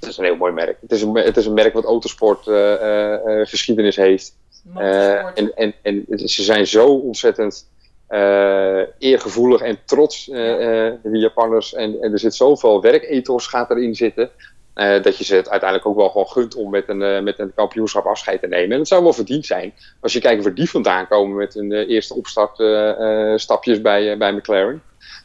Het 0.00 0.08
is 0.08 0.18
een 0.18 0.24
heel 0.24 0.36
mooi 0.36 0.52
merk. 0.52 0.76
Het 0.80 0.92
is 0.92 1.02
een, 1.02 1.14
het 1.16 1.36
is 1.36 1.46
een 1.46 1.54
merk 1.54 1.72
wat 1.74 1.84
autosport 1.84 2.46
eh, 2.46 2.72
eh, 2.74 3.40
eh, 3.40 3.46
geschiedenis 3.46 3.96
heeft. 3.96 4.36
Eh, 4.76 5.38
en, 5.38 5.52
en, 5.54 5.74
en 5.82 6.04
ze 6.28 6.42
zijn 6.42 6.66
zo 6.66 6.86
ontzettend 6.86 7.68
eh, 8.06 8.80
eergevoelig 8.98 9.60
en 9.60 9.78
trots, 9.84 10.28
eh, 10.28 10.86
eh, 10.86 10.94
die 11.02 11.20
Japanners. 11.20 11.74
En, 11.74 12.00
en 12.00 12.12
er 12.12 12.18
zit 12.18 12.34
zoveel 12.34 12.80
werkethos 12.80 13.46
gaat 13.46 13.70
erin 13.70 13.94
zitten. 13.94 14.30
eh, 14.74 15.02
dat 15.02 15.18
je 15.18 15.24
ze 15.24 15.34
het 15.34 15.48
uiteindelijk 15.48 15.88
ook 15.90 15.96
wel 15.96 16.08
gewoon 16.08 16.26
gunt 16.28 16.54
om 16.54 16.70
met 16.70 16.88
een, 16.88 17.02
eh, 17.02 17.20
met 17.22 17.38
een 17.38 17.54
kampioenschap 17.54 18.04
afscheid 18.06 18.40
te 18.40 18.46
nemen. 18.46 18.72
En 18.72 18.78
het 18.78 18.88
zou 18.88 19.02
wel 19.02 19.12
verdiend 19.12 19.46
zijn. 19.46 19.74
Als 20.00 20.12
je 20.12 20.20
kijkt 20.20 20.42
waar 20.42 20.54
die 20.54 20.70
vandaan 20.70 21.06
komen 21.08 21.36
met 21.36 21.54
hun 21.54 21.72
eh, 21.72 21.88
eerste 21.88 22.14
opstartstapjes 22.14 23.80
bij, 23.80 24.16
bij 24.18 24.32
McLaren. 24.32 24.82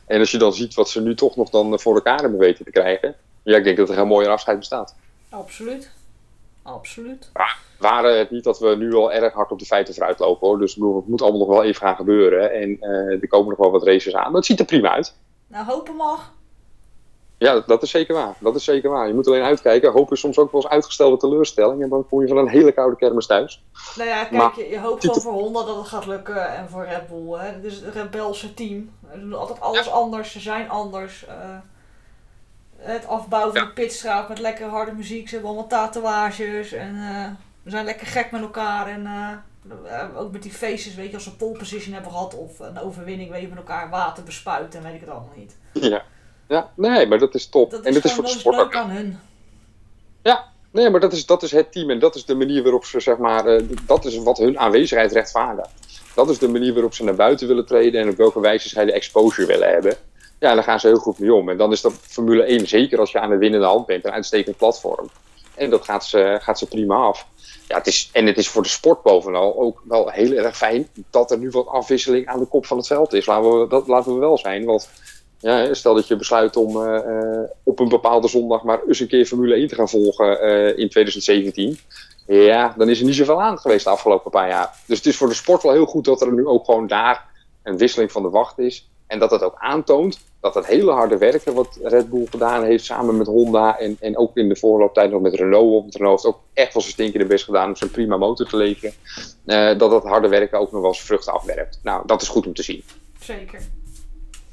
En 0.10 0.20
als 0.20 0.32
je 0.32 0.38
dan 0.38 0.54
ziet 0.54 0.74
wat 0.74 0.90
ze 0.90 1.02
nu 1.02 1.16
toch 1.16 1.36
nog 1.36 1.50
dan 1.50 1.80
voor 1.80 1.96
elkaar 1.96 2.20
hebben 2.20 2.40
weten 2.40 2.66
te 2.66 2.72
krijgen. 2.72 3.16
Ja, 3.44 3.58
ik 3.58 3.64
denk 3.64 3.78
dat 3.78 3.88
er 3.88 3.94
een 3.94 4.00
heel 4.00 4.10
mooi 4.10 4.28
afscheid 4.28 4.60
bestaat. 4.60 4.96
Absoluut. 5.30 5.92
Absoluut. 6.64 7.32
Waren 7.78 8.18
het 8.18 8.32
niet 8.32 8.44
dat 8.44 8.60
we 8.60 8.76
nu 8.76 8.94
al 8.94 9.14
erg 9.14 9.34
hard 9.34 9.52
op 9.52 9.60
de 9.60 9.66
feiten 9.66 9.94
vooruit 9.94 10.20
lopen 10.20 10.48
hoor. 10.48 10.60
Dus 10.60 10.74
bedoel, 10.74 10.96
het 10.96 11.08
moet 11.08 11.22
allemaal 11.22 11.40
nog 11.40 11.48
wel 11.48 11.64
even 11.64 11.82
gaan 11.82 11.96
gebeuren. 11.96 12.52
En 12.52 12.78
eh, 12.80 13.22
er 13.22 13.28
komen 13.28 13.50
nog 13.50 13.58
wel 13.58 13.72
wat 13.72 13.84
races 13.84 14.16
aan. 14.16 14.34
Dat 14.34 14.46
ziet 14.46 14.60
er 14.60 14.66
prima 14.66 14.90
uit. 14.90 15.16
Nou, 15.48 15.66
hopen 15.66 15.96
mag. 15.96 16.34
Ja, 17.40 17.60
dat- 17.66 17.84
is 17.84 17.90
zeker 17.90 18.16
waar. 18.16 18.34
Dat 18.40 18.56
is 18.56 18.64
zeker 18.64 18.90
waar. 18.90 19.08
Je 19.08 19.14
moet 19.14 19.28
alleen 19.28 19.44
uitkijken. 19.44 19.92
Hoop 19.92 20.12
is 20.12 20.20
soms 20.20 20.38
ook 20.38 20.52
wel 20.52 20.62
eens 20.62 20.72
uitgestelde 20.72 21.18
teleurstelling. 21.18 21.82
En 21.84 21.90
dan 21.90 22.08
kom 22.10 22.22
je 22.22 22.28
van 22.28 22.38
een 22.38 22.48
hele 22.48 22.72
koude 22.72 22.96
kermis 22.96 23.26
thuis. 23.26 23.64
Nou 23.96 24.10
ja, 24.10 24.20
kijk, 24.20 24.32
Maar- 24.32 24.54
je, 24.60 24.68
je 24.70 24.80
hoopt 24.80 25.02
gewoon 25.06 25.22
voor 25.22 25.34
Honda 25.34 25.64
dat 25.66 25.76
het 25.76 25.88
gaat 25.88 26.06
lukken 26.06 26.56
en 26.56 26.70
voor 26.70 26.86
Red 26.86 27.08
Bull. 27.08 27.40
Hè. 27.40 27.46
Het 27.46 27.64
is 27.64 27.80
het 27.82 27.94
rebelse 27.94 28.54
team. 28.54 28.90
Ze 29.14 29.20
doen 29.20 29.34
altijd 29.34 29.60
alles 29.62 29.92
anders, 29.92 30.32
ze 30.32 30.40
zijn 30.40 30.70
anders. 30.70 31.26
eh, 31.26 31.34
het 32.78 33.08
afbouwen 33.08 33.56
van 33.56 33.66
de 33.68 33.74
pitstraat 33.74 34.30
met 34.30 34.40
lekker 34.40 34.68
harde 34.68 34.92
muziek. 34.92 35.28
Ze 35.28 35.34
hebben 35.34 35.52
allemaal 35.54 35.70
tatoeages 35.70 36.72
en 36.74 36.96
eh, 36.96 37.26
we 37.64 37.70
zijn 37.70 37.86
lekker 37.86 38.08
gek 38.08 38.32
met 38.32 38.42
elkaar. 38.42 38.88
En 38.88 39.06
eh, 39.06 40.04
ook 40.18 40.32
met 40.32 40.42
die 40.44 40.52
feestjes, 40.52 40.96
weet 40.96 41.08
je, 41.10 41.14
als 41.14 41.24
ze 41.24 41.30
een 41.30 41.36
pole 41.36 41.58
position 41.58 41.94
hebben 41.94 42.12
gehad 42.12 42.36
of 42.36 42.60
een 42.60 42.80
overwinning, 42.80 43.32
weet 43.32 43.42
je, 43.42 43.48
met 43.48 43.58
elkaar 43.58 43.90
water 43.90 44.24
bespuiten 44.24 44.80
en 44.80 44.86
weet 44.86 44.94
ik 44.96 45.00
het 45.02 45.10
allemaal 45.10 45.34
niet. 45.36 45.58
Ja. 45.74 46.04
Ja, 46.50 46.72
nee, 46.76 47.08
maar 47.08 47.20
dat 47.20 47.36
is 47.36 47.50
top. 47.50 47.72
Dat 47.72 47.86
en 47.86 47.94
dat 47.94 48.06
is 48.06 48.14
voor 48.14 48.24
de 48.24 48.30
sport 48.30 48.60
ook. 48.60 48.76
aan 48.76 48.90
hun. 48.90 49.20
Nee, 50.72 50.90
maar 50.90 51.00
dat 51.00 51.14
is, 51.14 51.26
dat 51.26 51.44
is 51.44 51.52
het 51.52 51.72
team 51.72 51.90
en 51.90 52.00
dat 52.00 52.16
is 52.16 52.26
de 52.26 52.36
manier 52.36 52.64
waarop 52.64 52.86
ze, 52.86 53.00
zeg 53.00 53.18
maar, 53.18 53.46
eh, 53.46 53.64
dat 53.86 54.06
is 54.06 54.18
wat 54.18 54.38
hun 54.38 54.60
aanwezigheid 54.60 55.12
rechtvaardigt. 55.12 55.70
Dat 56.16 56.30
is 56.30 56.38
de 56.38 56.48
manier 56.48 56.74
waarop 56.74 56.94
ze 56.94 57.04
naar 57.04 57.16
buiten 57.16 57.48
willen 57.48 57.66
treden 57.66 58.02
en 58.02 58.10
op 58.10 58.18
welke 58.18 58.40
wijze 58.40 58.70
zij 58.70 58.86
de 58.86 58.92
exposure 58.92 59.48
willen 59.48 59.70
hebben. 59.70 59.96
Ja, 60.40 60.54
daar 60.54 60.64
gaan 60.64 60.80
ze 60.80 60.88
heel 60.88 60.98
goed 60.98 61.20
mee 61.20 61.34
om. 61.34 61.50
En 61.50 61.58
dan 61.58 61.72
is 61.72 61.82
dat 61.82 61.94
Formule 62.02 62.44
1, 62.44 62.68
zeker 62.68 63.00
als 63.00 63.12
je 63.12 63.20
aan 63.20 63.30
de 63.30 63.38
winnende 63.38 63.66
hand 63.66 63.86
bent, 63.86 64.06
een 64.06 64.12
uitstekend 64.12 64.58
platform. 64.58 65.10
En 65.56 65.70
dat 65.70 65.86
gaat 65.86 66.06
ze, 66.06 66.38
gaat 66.42 66.60
ze 66.60 66.68
prima 66.68 66.96
af. 66.96 67.28
Ja, 67.68 67.78
het 67.78 67.88
is, 67.88 68.10
en 68.14 68.26
het 68.26 68.38
is 68.38 68.50
voor 68.50 68.64
de 68.64 68.70
sport 68.70 69.02
bovenal 69.02 69.60
ook 69.60 69.82
wel 69.88 70.10
heel 70.10 70.32
erg 70.32 70.58
fijn 70.58 70.88
dat 71.10 71.32
er 71.32 71.38
nu 71.38 71.50
wat 71.50 71.68
afwisseling 71.68 72.28
aan 72.28 72.40
de 72.40 72.46
kop 72.46 72.66
van 72.66 72.78
het 72.78 72.88
veld 72.88 73.14
is. 73.14 73.26
Laten 73.26 73.60
we, 73.60 73.68
dat 73.68 73.88
laten 73.88 74.14
we 74.14 74.20
wel 74.20 74.38
zijn. 74.38 74.66
Want 74.66 74.90
ja, 75.42 75.74
stel 75.74 75.96
dat 75.96 76.08
je 76.08 76.16
besluit 76.16 76.56
om 76.56 76.86
eh, 76.86 76.96
eh, 76.96 77.50
op 77.64 77.80
een 77.80 77.90
bepaalde 77.90 78.28
zondag 78.28 78.64
maar 78.64 78.80
eens 78.88 79.00
een 79.00 79.08
keer 79.08 79.26
Formule 79.26 79.56
1 79.56 79.68
te 79.68 79.76
gaan 79.76 79.90
volgen 79.90 80.42
eh, 80.42 80.68
in 80.78 80.90
2017. 80.90 81.80
Ja, 82.28 82.74
dan 82.78 82.90
is 82.90 83.00
er 83.00 83.06
niet 83.06 83.16
zoveel 83.16 83.42
aan 83.42 83.60
geweest 83.60 83.84
de 83.84 83.90
afgelopen 83.90 84.32
paar 84.32 84.48
jaar. 84.48 84.74
Dus 84.86 84.98
het 84.98 85.08
is 85.08 85.18
voor 85.18 85.28
de 85.28 85.34
sport 85.34 85.64
wel 85.64 85.72
heel 85.72 85.86
goed 85.86 86.06
dat 86.06 86.22
er 86.22 86.34
nu 86.34 86.46
ook 86.48 86.66
gewoon 86.66 86.88
daar 86.88 87.26
een 87.64 87.78
wisseling 87.78 88.12
van 88.12 88.22
de 88.22 88.30
wacht 88.30 88.60
is. 88.60 88.90
En 89.08 89.20
dat 89.20 89.32
het 89.32 89.44
ook 89.44 89.56
aantoont 89.58 90.20
dat 90.42 90.56
het 90.56 90.66
hele 90.66 90.92
harde 90.92 91.18
werken 91.18 91.54
wat 91.54 91.80
Red 91.84 92.10
Bull 92.10 92.26
gedaan 92.30 92.64
heeft 92.64 92.86
samen 92.86 93.18
met 93.18 93.28
Honda 93.28 93.80
en, 93.80 93.98
en 94.00 94.18
ook 94.18 94.38
in 94.38 94.50
de 94.50 94.56
voorlooptijd 94.56 95.12
nog 95.12 95.22
met 95.22 95.34
Renault. 95.34 95.82
Want 95.82 95.96
Renault 95.96 96.22
heeft 96.22 96.36
ook 96.36 96.42
echt 96.54 96.74
wel 96.74 96.82
zijn 96.82 96.94
stinkende 96.94 97.26
best 97.26 97.44
gedaan 97.44 97.68
om 97.68 97.76
zijn 97.76 97.92
prima 97.92 98.18
motor 98.18 98.48
te 98.48 98.58
leveren. 98.58 98.94
dat 99.78 99.80
dat 99.80 100.04
harde 100.04 100.28
werken 100.28 100.60
ook 100.60 100.72
nog 100.72 100.82
wel 100.82 100.90
eens 100.90 101.02
vruchten 101.02 101.34
afwerpt. 101.34 101.80
Nou, 101.84 102.04
dat 102.06 102.22
is 102.22 102.28
goed 102.28 102.46
om 102.46 102.54
te 102.54 102.64
zien. 102.64 102.84
Zeker. 103.20 103.62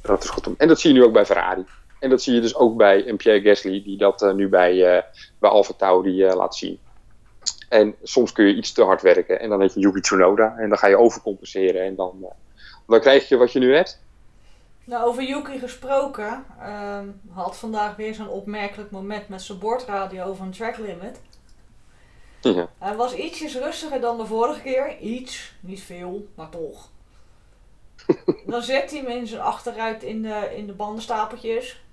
Dat 0.07 0.25
is 0.25 0.31
goed 0.31 0.47
om. 0.47 0.55
En 0.59 0.69
dat 0.69 0.81
zie 0.81 0.93
je 0.93 0.99
nu 0.99 1.05
ook 1.05 1.13
bij 1.13 1.27
Ferrari. 1.27 1.65
En 1.99 2.11
dat 2.11 2.23
zie 2.23 2.35
je 2.35 2.41
dus 2.41 2.55
ook 2.55 2.77
bij 2.77 3.09
een 3.09 3.17
Pierre 3.17 3.41
Gasly, 3.41 3.83
die 3.83 3.97
dat 3.97 4.23
eh, 4.23 4.33
nu 4.33 4.49
bij, 4.49 4.97
eh 4.97 5.03
bij 5.39 5.51
Alfa 5.51 5.73
Tauri 5.77 6.25
eh, 6.25 6.35
laat 6.35 6.57
zien. 6.57 6.79
En 7.69 7.95
soms 8.03 8.33
kun 8.33 8.47
je 8.47 8.55
iets 8.55 8.73
te 8.73 8.83
hard 8.83 9.03
werken 9.03 9.41
en 9.41 9.49
dan 9.49 9.61
heb 9.61 9.71
je 9.71 9.81
Yuki 9.81 10.01
Tsunoda 10.01 10.57
en 10.57 10.69
dan 10.69 10.79
ga 10.79 10.87
je 10.87 10.99
overcompenseren 10.99 11.83
en 11.83 11.95
dan, 11.95 12.19
eh, 12.23 12.31
dan 12.87 13.01
krijg 13.01 13.29
je 13.29 13.37
wat 13.37 13.53
je 13.53 13.59
nu 13.59 13.75
hebt. 13.75 14.01
Nou, 14.85 15.07
over 15.07 15.23
Yuki 15.23 15.59
gesproken, 15.59 16.45
ehm, 16.61 17.07
had 17.31 17.57
vandaag 17.57 17.97
weer 17.97 18.15
zo'n 18.15 18.29
opmerkelijk 18.29 18.91
moment 18.91 19.29
met 19.29 19.43
zijn 19.43 19.59
bordradio 19.59 20.25
over 20.25 20.45
een 20.45 20.51
track 20.51 20.77
limit. 20.77 21.21
Ja. 22.41 22.69
Hij 22.79 22.97
was 22.97 23.15
ietsjes 23.15 23.57
rustiger 23.59 24.01
dan 24.01 24.17
de 24.17 24.27
vorige 24.27 24.61
keer. 24.61 24.99
Iets, 24.99 25.55
niet 25.61 25.83
veel, 25.83 26.27
maar 26.35 26.49
toch. 26.49 26.91
Dan 28.47 28.63
zet 28.63 28.91
hij 28.91 29.01
hem 29.01 29.09
in 29.09 29.27
zijn 29.27 29.41
achteruit 29.41 30.03
in 30.03 30.23
de, 30.23 30.53
in 30.57 30.67
de 30.67 30.73
bandenstapeltjes. 30.73 31.85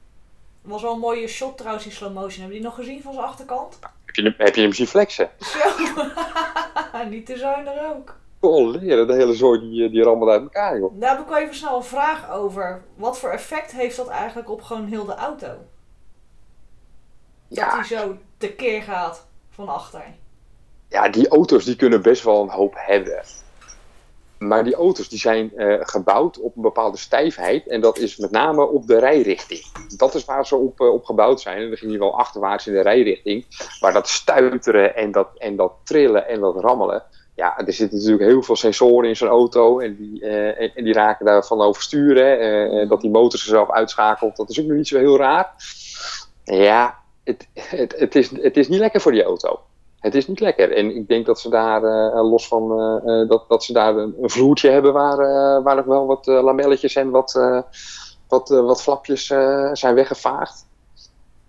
Was 0.61 0.81
wel 0.81 0.93
een 0.93 0.99
mooie 0.99 1.27
shot 1.27 1.57
trouwens, 1.57 1.83
die 1.83 1.93
slow 1.93 2.13
motion. 2.13 2.39
Hebben 2.41 2.57
die 2.57 2.61
nog 2.67 2.75
gezien 2.75 3.01
van 3.01 3.13
zijn 3.13 3.25
achterkant? 3.25 3.79
Heb, 4.05 4.15
je, 4.15 4.21
hem- 4.23 4.33
heb 4.37 4.55
je 4.55 4.61
hem 4.61 4.73
zien 4.73 4.87
flexen? 4.87 5.29
Zo, 5.39 5.59
niet 7.09 7.25
te 7.25 7.37
zuinig 7.37 7.73
ook. 7.93 8.15
Oh, 8.39 8.69
leren, 8.81 9.07
de 9.07 9.13
hele 9.13 9.33
zooi 9.33 9.59
die, 9.59 9.85
eh, 9.85 9.91
die 9.91 10.03
rammelt 10.03 10.29
uit 10.31 10.41
elkaar, 10.41 10.77
joh. 10.79 10.99
Daar 10.99 11.09
heb 11.09 11.19
ik 11.19 11.27
wel 11.27 11.37
even 11.37 11.55
snel 11.55 11.75
een 11.75 11.83
vraag 11.83 12.29
over. 12.31 12.83
Wat 12.95 13.19
voor 13.19 13.29
effect 13.29 13.71
heeft 13.71 13.95
dat 13.97 14.07
eigenlijk 14.07 14.49
op 14.49 14.61
gewoon 14.61 14.85
heel 14.87 15.05
de 15.05 15.15
auto? 15.15 15.47
Dat 15.47 15.57
Ja, 17.47 17.75
hij 17.75 17.83
zo 17.83 18.17
tekeer 18.37 18.81
gaat 18.81 19.27
van 19.49 19.67
achter. 19.69 20.03
ja, 20.87 21.09
die 21.09 21.27
auto's 21.27 21.65
die 21.65 21.75
kunnen 21.75 22.01
best 22.01 22.23
wel 22.23 22.41
een 22.41 22.49
hoop 22.49 22.73
hebben. 22.77 23.23
Maar 24.47 24.63
die 24.63 24.75
auto's 24.75 25.09
die 25.09 25.19
zijn 25.19 25.57
eh, 25.57 25.75
gebouwd 25.79 26.39
op 26.39 26.55
een 26.55 26.61
bepaalde 26.61 26.97
stijfheid. 26.97 27.67
En 27.67 27.81
dat 27.81 27.97
is 27.97 28.17
met 28.17 28.31
name 28.31 28.67
op 28.67 28.87
de 28.87 28.99
rijrichting. 28.99 29.61
Dat 29.97 30.15
is 30.15 30.25
waar 30.25 30.45
ze 30.45 30.55
op, 30.55 30.79
op 30.79 31.05
gebouwd 31.05 31.41
zijn. 31.41 31.57
En 31.57 31.67
dan 31.67 31.77
ging 31.77 31.91
je 31.91 31.97
wel 31.97 32.17
achterwaarts 32.17 32.67
in 32.67 32.73
de 32.73 32.81
rijrichting. 32.81 33.45
Maar 33.79 33.93
dat 33.93 34.07
stuiteren 34.07 34.95
en 34.95 35.11
dat, 35.11 35.27
en 35.37 35.55
dat 35.55 35.73
trillen 35.83 36.27
en 36.27 36.39
dat 36.39 36.59
rammelen. 36.59 37.03
Ja, 37.35 37.57
er 37.57 37.73
zitten 37.73 37.97
natuurlijk 37.97 38.29
heel 38.29 38.43
veel 38.43 38.55
sensoren 38.55 39.09
in 39.09 39.15
zo'n 39.15 39.27
auto. 39.27 39.79
En 39.79 39.95
die, 39.95 40.21
eh, 40.21 40.61
en, 40.61 40.71
en 40.75 40.83
die 40.83 40.93
raken 40.93 41.25
daarvan 41.25 41.75
eh, 41.75 42.89
dat 42.89 43.01
die 43.01 43.11
motor 43.11 43.39
zichzelf 43.39 43.71
uitschakelt. 43.71 44.35
Dat 44.35 44.49
is 44.49 44.59
ook 44.59 44.65
nog 44.65 44.77
niet 44.77 44.87
zo 44.87 44.97
heel 44.97 45.17
raar. 45.17 45.53
Ja, 46.43 46.99
het, 47.23 47.47
het, 47.53 47.99
het, 47.99 48.15
is, 48.15 48.29
het 48.41 48.57
is 48.57 48.67
niet 48.67 48.79
lekker 48.79 49.01
voor 49.01 49.11
die 49.11 49.23
auto. 49.23 49.59
Het 50.03 50.15
is 50.15 50.27
niet 50.27 50.39
lekker. 50.39 50.71
En 50.71 50.95
ik 50.95 51.07
denk 51.07 51.25
dat 51.25 51.39
ze 51.39 51.49
daar, 51.49 51.83
eh, 51.83 52.29
los 52.29 52.47
van 52.47 52.71
eh, 52.79 53.21
eh, 53.21 53.29
dat, 53.29 53.45
dat 53.47 53.63
ze 53.63 53.73
daar 53.73 53.95
een, 53.95 54.15
een 54.21 54.29
vloertje 54.29 54.69
hebben 54.69 54.93
waar, 54.93 55.19
eh, 55.19 55.63
waar 55.63 55.75
nog 55.75 55.85
wel 55.85 56.05
wat 56.05 56.27
eh, 56.27 56.43
lamelletjes 56.43 56.95
en 56.95 57.09
wat, 57.09 57.35
eh, 57.35 57.61
wat, 58.27 58.51
eh, 58.51 58.59
wat 58.59 58.81
flapjes 58.81 59.29
eh, 59.29 59.69
zijn 59.73 59.95
weggevaagd. 59.95 60.65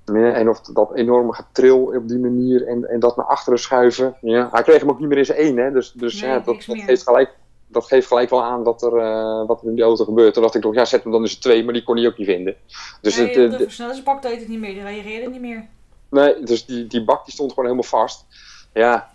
Ja, 0.04 0.32
en 0.32 0.49
of 0.49 0.61
dat 0.61 0.94
enorme 0.94 1.34
getril 1.34 1.78
op 1.96 2.08
die 2.08 2.18
manier 2.18 2.66
en, 2.66 2.88
en 2.88 3.00
dat 3.00 3.16
naar 3.16 3.26
achteren 3.26 3.58
schuiven. 3.58 4.14
Ja, 4.20 4.49
hij 4.52 4.62
kreeg 4.62 4.80
hem 4.80 4.90
ook 4.90 4.99
niet 5.00 5.08
meer 5.08 5.18
in 5.18 5.25
zijn 5.25 5.38
één. 5.38 5.56
Hè? 5.56 5.70
Dus, 5.73 5.92
dus 5.92 6.20
Nee, 6.20 6.30
ja, 6.30 6.38
dat, 6.38 6.56
geeft 6.64 7.02
gelijk, 7.02 7.34
dat 7.66 7.84
geeft 7.84 8.06
gelijk 8.06 8.30
wel 8.30 8.42
aan 8.42 8.64
dat 8.64 8.82
er, 8.82 8.96
eh, 8.96 9.46
wat 9.46 9.62
er 9.62 9.68
in 9.68 9.75
die 9.75 9.84
auto 9.84 10.04
gebeurt. 10.04 10.34
Toen 10.34 10.42
dacht 10.42 10.54
ik 10.54 10.62
nog, 10.64 10.75
ja, 10.75 10.84
zet 10.84 11.02
hem 11.02 11.12
dan 11.12 11.20
in 11.23 11.28
zijn 11.28 11.40
twee, 11.40 11.64
maar 11.64 11.73
die 11.73 11.82
kon 11.82 11.96
hij 11.96 12.06
ook 12.06 12.18
niet 12.18 12.26
vinden. 12.26 12.54
Dus 13.00 13.16
nee, 13.16 13.26
het, 13.26 13.37
eh, 13.37 13.42
de 13.58 13.66
de- 13.66 14.18
deed 14.20 14.38
het 14.40 14.49
niet 14.49 14.61
meer. 14.61 14.73
Die 14.75 14.82
reageerde 14.82 15.30
niet 15.30 15.40
meer. 15.40 15.68
Nee, 16.14 16.42
dus 16.42 16.66
die, 16.66 16.87
die 16.87 17.04
bak 17.04 17.25
die 17.25 17.35
stond 17.35 17.50
gewoon 17.50 17.64
helemaal 17.64 17.90
vast. 17.90 18.26
Ja, 18.73 19.12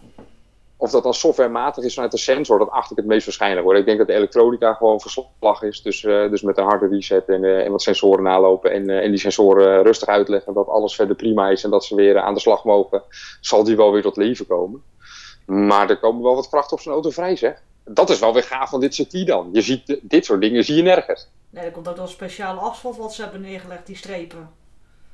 of 0.78 0.92
dat 0.92 1.04
dan 1.04 1.14
softwarematig 1.14 1.84
is 1.84 1.94
vanuit 1.94 2.12
de 2.12 2.18
sensor, 2.18 2.60
dat 2.60 2.70
acht 2.70 2.92
ik 2.92 2.98
het 2.98 3.06
meest 3.06 3.26
waarschijnlijk 3.26 3.66
hoor. 3.66 3.76
Ik 3.76 3.86
denk 3.86 3.98
dat 3.98 4.08
de 4.08 4.14
elektronica 4.14 4.74
gewoon 4.74 5.00
verslag 5.00 5.62
is. 5.62 5.82
Dus, 5.82 6.04
eh, 6.04 6.30
dus 6.30 6.42
met 6.42 6.58
een 6.58 6.64
harde 6.64 6.88
reset 6.88 7.30
en, 7.30 7.44
eh, 7.44 7.66
en 7.66 7.72
wat 7.72 7.82
sensoren 7.82 8.24
nalopen. 8.24 8.72
En, 8.72 8.90
eh, 8.90 9.04
en 9.04 9.10
die 9.10 9.20
sensoren 9.20 9.84
rustig 9.84 10.08
uitleggen 10.08 10.54
dat 10.54 10.68
alles 10.68 10.96
verder 10.96 11.16
prima 11.16 11.50
is 11.50 11.64
en 11.64 11.70
dat 11.70 11.86
ze 11.86 11.96
weer 11.96 12.20
aan 12.20 12.34
de 12.34 12.40
slag 12.40 12.64
mogen. 12.64 13.04
Zal 13.42 13.64
die 13.64 13.76
wel 13.76 13.92
weer 13.92 14.02
tot 14.02 14.18
leven 14.18 14.48
komen. 14.48 14.84
Maar 15.46 15.90
er 15.90 16.00
komen 16.00 16.24
wel 16.24 16.36
wat 16.36 16.50
krachten 16.50 16.78
op 16.78 16.82
zijn 16.82 16.94
auto 16.94 17.10
vrij 17.10 17.36
zeg. 17.36 17.62
Dat 17.84 18.10
is 18.10 18.20
wel 18.20 18.34
weer 18.34 18.44
gaaf 18.44 18.70
van 18.70 18.80
dit 18.80 18.96
circuit 18.96 19.28
dan. 19.28 19.50
Je 19.52 19.62
ziet, 19.62 20.00
dit 20.02 20.26
soort 20.26 20.42
dingen 20.42 20.64
zie 20.64 20.76
je 20.76 20.82
nergens. 20.82 21.30
Nee, 21.50 21.66
er 21.66 21.72
komt 21.72 21.88
ook 21.88 21.98
wel 21.98 22.08
speciale 22.08 22.60
asfalt 22.60 22.98
wat 22.98 23.14
ze 23.14 23.22
hebben 23.22 23.42
neergelegd, 23.42 23.86
die 23.86 23.96
strepen. 23.96 24.50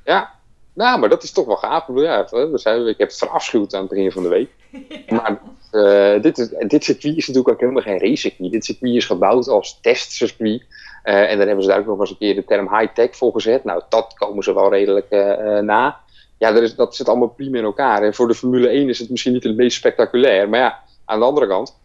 Ja, 0.04 0.34
nou, 0.76 0.98
maar 1.00 1.08
dat 1.08 1.22
is 1.22 1.32
toch 1.32 1.46
wel 1.46 1.56
gaaf. 1.56 1.84
Ja, 1.94 2.26
we 2.30 2.58
zijn, 2.58 2.86
ik 2.86 2.98
heb 2.98 3.08
het 3.08 3.18
verafschuwd 3.18 3.74
aan 3.74 3.80
het 3.80 3.88
begin 3.90 4.12
van 4.12 4.22
de 4.22 4.28
week. 4.28 4.50
Maar 5.08 5.40
eh, 5.70 6.22
dit, 6.22 6.38
is, 6.38 6.48
dit 6.68 6.84
circuit 6.84 7.16
is 7.16 7.26
natuurlijk 7.26 7.54
ook 7.54 7.60
helemaal 7.60 7.82
geen 7.82 7.98
racecircuit. 7.98 8.52
Dit 8.52 8.64
circuit 8.64 8.94
is 8.94 9.04
gebouwd 9.04 9.48
als 9.48 9.78
testcircuit. 9.80 10.62
Eh, 11.02 11.30
en 11.30 11.36
daar 11.38 11.46
hebben 11.46 11.64
ze 11.64 11.70
daar 11.70 11.78
ook 11.78 11.86
nog 11.86 12.00
eens 12.00 12.10
een 12.10 12.18
keer 12.18 12.34
de 12.34 12.44
term 12.44 12.76
high-tech 12.78 13.16
voor 13.16 13.32
gezet. 13.32 13.64
Nou, 13.64 13.82
dat 13.88 14.14
komen 14.14 14.42
ze 14.44 14.54
wel 14.54 14.70
redelijk 14.70 15.06
eh, 15.08 15.58
na. 15.58 16.00
Ja, 16.38 16.52
dat, 16.52 16.62
is, 16.62 16.74
dat 16.74 16.96
zit 16.96 17.08
allemaal 17.08 17.28
prima 17.28 17.58
in 17.58 17.64
elkaar. 17.64 18.02
En 18.02 18.14
voor 18.14 18.28
de 18.28 18.34
Formule 18.34 18.68
1 18.68 18.88
is 18.88 18.98
het 18.98 19.10
misschien 19.10 19.32
niet 19.32 19.44
het 19.44 19.56
meest 19.56 19.76
spectaculair. 19.76 20.48
Maar 20.48 20.60
ja, 20.60 20.78
aan 21.04 21.18
de 21.18 21.24
andere 21.24 21.46
kant, 21.46 21.76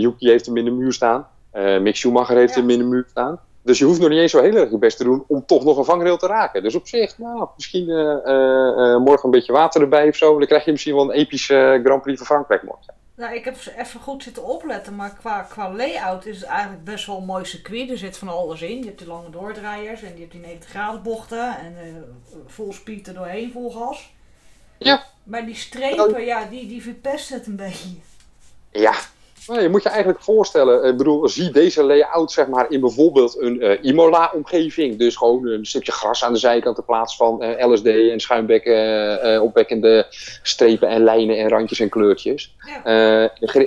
Yuki 0.00 0.28
heeft 0.28 0.46
hem 0.46 0.56
in 0.56 0.64
de 0.64 0.70
muur 0.70 0.92
staan. 0.92 1.28
Mick 1.80 1.96
Schumacher 1.96 2.36
heeft 2.36 2.54
Ja. 2.54 2.60
hem 2.60 2.70
in 2.70 2.78
de 2.78 2.84
muur 2.84 3.06
staan. 3.10 3.40
Dus 3.62 3.78
je 3.78 3.84
hoeft 3.84 4.00
nog 4.00 4.08
niet 4.08 4.18
eens 4.18 4.30
zo 4.30 4.42
heel 4.42 4.56
erg 4.56 4.70
je 4.70 4.78
best 4.78 4.96
te 4.96 5.04
doen 5.04 5.24
om 5.26 5.46
toch 5.46 5.64
nog 5.64 5.76
een 5.76 5.84
vangrail 5.84 6.16
te 6.16 6.26
raken. 6.26 6.62
Dus 6.62 6.74
op 6.74 6.88
zich, 6.88 7.18
nou, 7.18 7.48
misschien 7.56 7.88
eh, 7.88 8.10
eh, 8.24 8.94
eh, 8.94 9.00
morgen 9.00 9.24
een 9.24 9.30
beetje 9.30 9.52
water 9.52 9.80
erbij 9.80 10.08
of 10.08 10.16
zo. 10.16 10.38
Dan 10.38 10.46
krijg 10.46 10.64
je 10.64 10.70
misschien 10.70 10.94
wel 10.94 11.04
een 11.04 11.18
epische 11.18 11.80
Grand 11.84 12.02
Prix 12.02 12.16
van 12.18 12.26
Frankrijk 12.26 12.62
morgen. 12.62 12.94
Nou, 13.14 13.34
ik 13.34 13.44
heb 13.44 13.56
even 13.76 14.00
goed 14.00 14.22
zitten 14.22 14.44
opletten, 14.44 14.96
maar 14.96 15.14
qua, 15.14 15.40
qua 15.40 15.72
layout 15.72 16.26
is 16.26 16.40
het 16.40 16.48
eigenlijk 16.48 16.84
best 16.84 17.06
wel 17.06 17.16
een 17.16 17.24
mooi 17.24 17.44
circuit. 17.44 17.90
Er 17.90 17.98
zit 17.98 18.16
van 18.16 18.28
alles 18.28 18.62
in. 18.62 18.78
Je 18.78 18.84
hebt 18.84 18.98
die 18.98 19.08
lange 19.08 19.30
doordraaiers 19.30 20.02
en 20.02 20.14
je 20.14 20.20
hebt 20.20 20.32
die 20.32 20.40
90 20.40 20.70
graden 20.70 21.02
bochten 21.02 21.58
en 21.58 21.74
vol 22.46 22.72
speed 22.72 23.06
er 23.06 23.14
doorheen, 23.14 23.52
vol 23.52 23.70
gas. 23.70 24.12
Ja. 24.78 25.04
Maar 25.24 25.46
die 25.46 25.54
strepen, 25.54 26.24
ja, 26.24 26.44
die, 26.44 26.66
die 26.66 26.82
verpesten 26.82 27.36
het 27.36 27.46
een 27.46 27.56
beetje. 27.56 27.88
Ja, 28.70 28.94
nou, 29.50 29.62
je 29.62 29.68
moet 29.68 29.82
je 29.82 29.88
eigenlijk 29.88 30.20
voorstellen, 30.22 30.84
ik 30.84 30.96
bedoel, 30.96 31.28
zie 31.28 31.50
deze 31.50 31.82
layout 31.84 32.32
zeg 32.32 32.46
maar 32.46 32.70
in 32.70 32.80
bijvoorbeeld 32.80 33.40
een 33.40 33.60
eh, 33.60 33.84
Imola-omgeving. 33.84 34.98
Dus 34.98 35.16
gewoon 35.16 35.46
een 35.46 35.66
stukje 35.66 35.92
gras 35.92 36.24
aan 36.24 36.32
de 36.32 36.38
zijkant 36.38 36.78
in 36.78 36.84
plaats 36.84 37.16
van 37.16 37.42
eh, 37.42 37.66
LSD 37.66 37.86
en 37.86 38.20
schuimbekken, 38.20 38.74
eh, 38.74 39.34
eh, 39.34 39.42
opwekkende 39.42 40.06
strepen 40.42 40.88
en 40.88 41.04
lijnen 41.04 41.38
en 41.38 41.48
randjes 41.48 41.80
en 41.80 41.88
kleurtjes. 41.88 42.56
Ja. 42.66 42.84
Eh, 42.84 43.22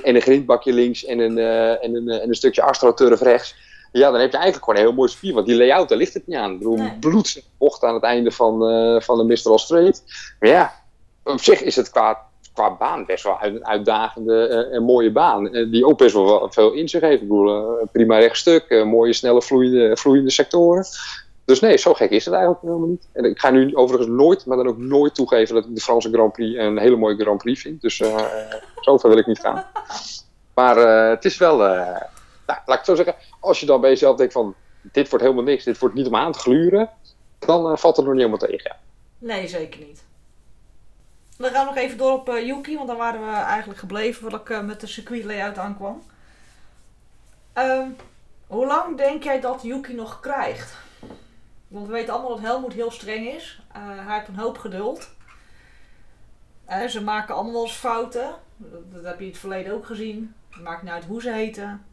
en 0.08 0.16
een 0.16 0.22
grindbakje 0.22 0.74
links 0.74 1.06
en 1.06 1.20
een, 1.20 1.38
eh, 1.38 1.84
en 1.84 1.96
een, 1.96 2.10
eh, 2.10 2.22
en 2.22 2.28
een 2.28 2.36
stukje 2.36 2.62
astroturf 2.62 3.22
rechts. 3.22 3.56
Ja, 3.92 4.12
dan 4.12 4.20
heb 4.20 4.32
je 4.32 4.38
eigenlijk 4.38 4.66
gewoon 4.66 4.80
een 4.80 4.86
heel 4.88 4.96
mooi 4.96 5.10
spier. 5.10 5.34
Want 5.34 5.46
die 5.48 5.56
layout, 5.58 5.90
daar 5.90 5.98
ligt 5.98 6.14
het 6.14 6.28
niet 6.28 6.38
aan. 6.38 6.52
Ik 6.52 6.58
bedoel, 6.58 6.78
Nee. 6.78 6.98
bloed 7.00 7.44
bocht 7.58 7.84
aan 7.84 7.94
het 7.94 8.04
einde 8.04 8.32
van, 8.32 8.68
eh 8.70 9.02
van 9.02 9.18
de 9.18 9.24
Mr. 9.24 9.60
Straight. 9.60 10.04
Maar 10.40 10.50
ja, 10.50 10.74
op 11.24 11.40
zich 11.42 11.62
is 11.62 11.76
het 11.76 11.90
qua, 11.90 12.18
qua 12.54 12.76
baan 12.76 13.06
best 13.06 13.24
wel 13.24 13.38
een 13.42 13.66
uitdagende 13.66 14.48
eh, 14.48 14.76
en 14.76 14.84
mooie 14.84 15.12
baan. 15.12 15.54
eh, 15.54 15.72
die 15.72 15.86
ook 15.86 15.98
best 15.98 16.14
wel 16.14 16.52
veel 16.52 16.72
in 16.72 16.90
zich 16.90 17.02
heeft. 17.02 17.22
Ik 17.22 17.28
bedoel, 17.28 17.80
eh, 17.80 17.88
prima 17.92 18.18
rechtstuk, 18.18 18.84
mooie, 18.86 19.14
snelle, 19.14 19.42
vloeiende, 19.42 19.98
vloeiende 19.98 20.32
sectoren. 20.32 20.86
Dus 21.46 21.60
nee, 21.60 21.78
zo 21.78 21.94
gek 21.94 22.10
is 22.10 22.26
het 22.26 22.34
eigenlijk 22.34 22.64
helemaal 22.64 22.88
niet. 22.88 23.08
En 23.14 23.26
ik 23.26 23.40
ga 23.40 23.50
nu 23.50 23.76
overigens 23.76 24.10
nooit, 24.10 24.46
maar 24.46 24.58
dan 24.58 24.68
ook 24.68 24.78
nooit 24.78 25.16
toegeven 25.16 25.56
dat 25.56 25.66
ik 25.66 25.76
de 25.76 25.82
Franse 25.82 26.10
Grand 26.12 26.32
Prix 26.32 26.58
een 26.58 26.78
hele 26.78 26.96
mooie 26.96 27.16
Grand 27.18 27.38
Prix 27.38 27.62
vind. 27.62 27.82
Dus 27.82 28.00
eh 28.00 28.26
zover 28.82 29.10
wil 29.10 29.18
ik 29.18 29.28
niet 29.28 29.40
gaan. 29.40 29.66
Maar 30.54 30.78
het 31.10 31.26
is 31.26 31.38
wel, 31.38 31.58
nou, 31.58 31.98
laat 32.46 32.60
ik 32.66 32.74
het 32.74 32.86
zo 32.86 32.96
zeggen, 32.96 33.16
als 33.40 33.60
je 33.60 33.66
dan 33.66 33.82
bij 33.82 33.90
jezelf 33.90 34.18
denkt 34.18 34.34
van, 34.34 34.56
dit 34.82 35.10
wordt 35.10 35.24
helemaal 35.24 35.46
niks, 35.46 35.64
dit 35.64 35.80
wordt 35.80 35.96
niet 35.96 36.08
om 36.08 36.16
aan 36.16 36.32
te 36.32 36.40
gluren, 36.40 36.90
dan 37.40 37.78
valt 37.78 37.96
het 37.96 38.06
nog 38.06 38.16
niet 38.16 38.24
helemaal 38.26 38.48
tegen. 38.48 38.76
Nee, 39.18 39.48
zeker 39.48 39.80
niet. 39.80 40.04
Dan 41.38 41.52
gaan 41.52 41.66
we 41.66 41.74
nog 41.74 41.84
even 41.84 41.98
door 41.98 42.12
op 42.12 42.30
eh, 42.30 42.46
Yuki, 42.46 42.76
want 42.76 42.88
daar 42.88 42.98
waren 42.98 43.26
we 43.26 43.36
eigenlijk 43.36 43.80
gebleven 43.80 44.22
voordat 44.22 44.42
ik 44.42 44.50
eh, 44.50 44.62
met 44.62 44.80
de 44.80 44.88
circuit 44.88 45.24
layout 45.24 45.58
aankwam. 45.58 46.04
Ehm, 47.54 47.90
hoe 48.48 48.66
lang 48.66 48.98
denk 48.98 49.24
jij 49.24 49.40
dat 49.40 49.62
Yuki 49.62 49.94
nog 49.94 50.20
krijgt? 50.20 50.76
Want 51.68 51.88
we 51.88 51.94
weten 51.94 52.14
allemaal 52.14 52.36
dat 52.36 52.46
Helmoet 52.46 52.74
heel 52.74 52.92
streng 52.92 53.28
is. 53.28 53.62
Eh, 53.72 53.82
hij 54.06 54.16
heeft 54.16 54.28
een 54.28 54.38
hoop 54.38 54.58
geduld. 54.58 55.10
Ze 56.88 57.04
maken 57.04 57.36
allemaal 57.36 57.54
wel 57.54 57.64
eens 57.64 57.76
fouten. 57.76 58.36
Dat, 58.92 59.04
heb 59.04 59.20
je 59.20 59.26
in 59.26 59.32
het 59.32 59.40
verleden 59.40 59.74
ook 59.74 59.86
gezien. 59.86 60.36
Het 60.50 60.64
maakt 60.64 60.82
niet 60.84 60.92
uit 60.92 61.06
hoe 61.06 61.22
ze 61.22 61.32
heten. 61.32 61.86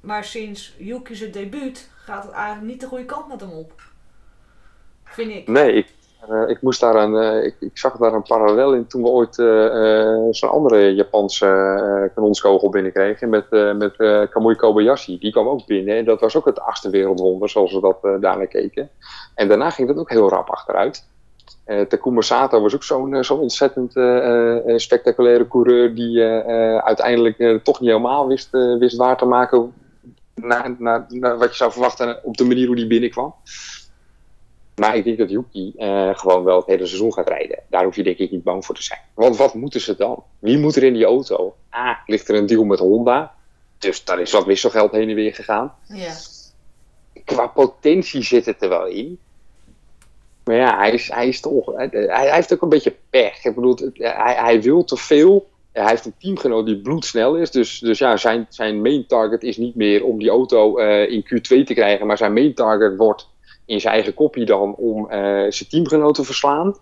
Maar 0.00 0.24
sinds 0.24 0.74
Yuki 0.78 1.30
debuut 1.30 1.90
gaat 1.96 2.24
het 2.24 2.32
eigenlijk 2.32 2.66
niet 2.66 2.80
de 2.80 2.86
goede 2.86 3.04
kant 3.04 3.28
met 3.28 3.40
hem 3.40 3.50
op. 3.50 3.82
Vind 5.04 5.30
ik. 5.30 5.48
Nee, 5.48 5.72
ik, 5.72 5.86
Uh, 6.26 6.48
ik, 6.48 6.62
moest 6.62 6.80
daar 6.80 6.94
een, 6.94 7.14
uh, 7.14 7.44
ik, 7.44 7.56
ik, 7.60 7.78
zag 7.78 7.96
daar 7.96 8.12
een 8.12 8.22
parallel 8.22 8.74
in 8.74 8.86
toen 8.86 9.02
we 9.02 9.08
ooit 9.08 9.38
uh, 9.38 10.26
zo'n 10.30 10.50
andere 10.50 10.94
Japanse 10.94 12.10
kanonskogel 12.14 12.68
binnenkregen 12.68 13.28
met, 13.28 13.50
met 13.76 13.96
Kamui 14.30 14.56
Kobayashi. 14.56 15.18
Die 15.18 15.32
kwam 15.32 15.48
ook 15.48 15.66
binnen 15.66 15.96
en 15.96 16.04
dat 16.04 16.20
was 16.20 16.36
ook 16.36 16.44
het 16.44 16.60
achtste 16.60 16.90
wereldwonder 16.90 17.48
zoals 17.48 17.72
we 17.72 17.80
dat 17.80 18.22
daarna 18.22 18.44
keken. 18.44 18.90
En 19.34 19.48
daarna 19.48 19.70
ging 19.70 19.88
dat 19.88 19.96
ook 19.96 20.10
heel 20.10 20.28
rap 20.28 20.48
achteruit. 20.48 21.06
Uh, 21.66 21.80
Takuma 21.80 22.20
Sato 22.20 22.60
was 22.60 22.74
ook 22.74 22.84
zo'n 22.84 23.24
zo 23.24 23.34
ontzettend 23.34 23.92
spectaculaire 24.80 25.48
coureur 25.48 25.94
die 25.94 26.22
uiteindelijk 26.82 27.64
toch 27.64 27.80
niet 27.80 27.90
helemaal 27.90 28.26
wist, 28.26 28.48
wist 28.78 28.96
waar 28.96 29.16
te 29.16 29.24
maken 29.24 29.72
naar, 30.34 30.74
naar, 30.78 31.06
wat 31.38 31.50
je 31.50 31.56
zou 31.56 31.72
verwachten 31.72 32.24
op 32.24 32.36
de 32.36 32.44
manier 32.44 32.66
hoe 32.66 32.76
die 32.76 32.86
binnenkwam. 32.86 33.34
Maar 34.78 34.96
ik 34.96 35.04
denk 35.04 35.18
dat 35.18 35.30
Yuki 35.30 35.72
uh, 35.76 36.18
gewoon 36.18 36.44
wel 36.44 36.56
het 36.56 36.66
hele 36.66 36.86
seizoen 36.86 37.12
gaat 37.12 37.28
rijden. 37.28 37.58
Daar 37.68 37.84
hoef 37.84 37.96
je 37.96 38.02
denk 38.02 38.18
ik 38.18 38.30
niet 38.30 38.42
bang 38.42 38.64
voor 38.64 38.74
te 38.74 38.82
zijn. 38.82 39.00
Want 39.14 39.36
wat 39.36 39.54
moeten 39.54 39.80
ze 39.80 39.96
dan? 39.96 40.24
Wie 40.38 40.58
moet 40.58 40.76
er 40.76 40.82
in 40.82 40.92
die 40.92 41.04
auto? 41.04 41.54
A, 41.74 42.02
ligt 42.06 42.28
er 42.28 42.34
een 42.34 42.46
deal 42.46 42.64
met 42.64 42.78
Honda. 42.78 43.34
Dus 43.78 44.04
daar 44.04 44.20
is 44.20 44.32
wat 44.32 44.44
wisselgeld 44.44 44.92
heen 44.92 45.08
en 45.08 45.14
weer 45.14 45.34
gegaan. 45.34 45.74
Ja. 45.86 46.12
Qua 47.24 47.46
potentie 47.46 48.22
zit 48.22 48.46
het 48.46 48.62
er 48.62 48.68
wel 48.68 48.86
in. 48.86 49.18
Maar 50.44 50.56
ja, 50.56 50.76
hij, 50.76 50.90
is, 50.90 51.10
hij, 51.10 51.28
is 51.28 51.40
toch, 51.40 51.66
hij, 51.76 51.88
hij 51.90 52.34
heeft 52.34 52.52
ook 52.52 52.62
een 52.62 52.68
beetje 52.68 52.94
pech. 53.10 53.44
Ik 53.44 53.54
bedoel, 53.54 53.78
hij, 53.92 54.34
hij 54.34 54.62
wil 54.62 54.84
te 54.84 54.96
veel. 54.96 55.48
Hij 55.72 55.88
heeft 55.88 56.04
een 56.04 56.14
teamgenoot 56.18 56.66
die 56.66 56.80
bloedsnel 56.80 57.36
is. 57.36 57.50
Dus, 57.50 57.78
dus 57.78 57.98
ja, 57.98 58.16
zijn, 58.16 58.46
zijn 58.48 58.82
main 58.82 59.06
target 59.06 59.42
is 59.42 59.56
niet 59.56 59.74
meer 59.74 60.04
om 60.04 60.18
die 60.18 60.30
auto 60.30 60.80
uh, 60.80 61.10
in 61.10 61.24
Q2 61.24 61.64
te 61.64 61.74
krijgen. 61.74 62.06
Maar 62.06 62.16
zijn 62.16 62.32
main 62.32 62.54
target 62.54 62.96
wordt 62.96 63.28
in 63.68 63.80
zijn 63.80 63.94
eigen 63.94 64.14
kopie 64.14 64.44
dan 64.44 64.74
om 64.74 65.04
uh, 65.04 65.10
zijn 65.48 65.68
teamgenoot 65.68 66.14
te 66.14 66.24
verslaan. 66.24 66.74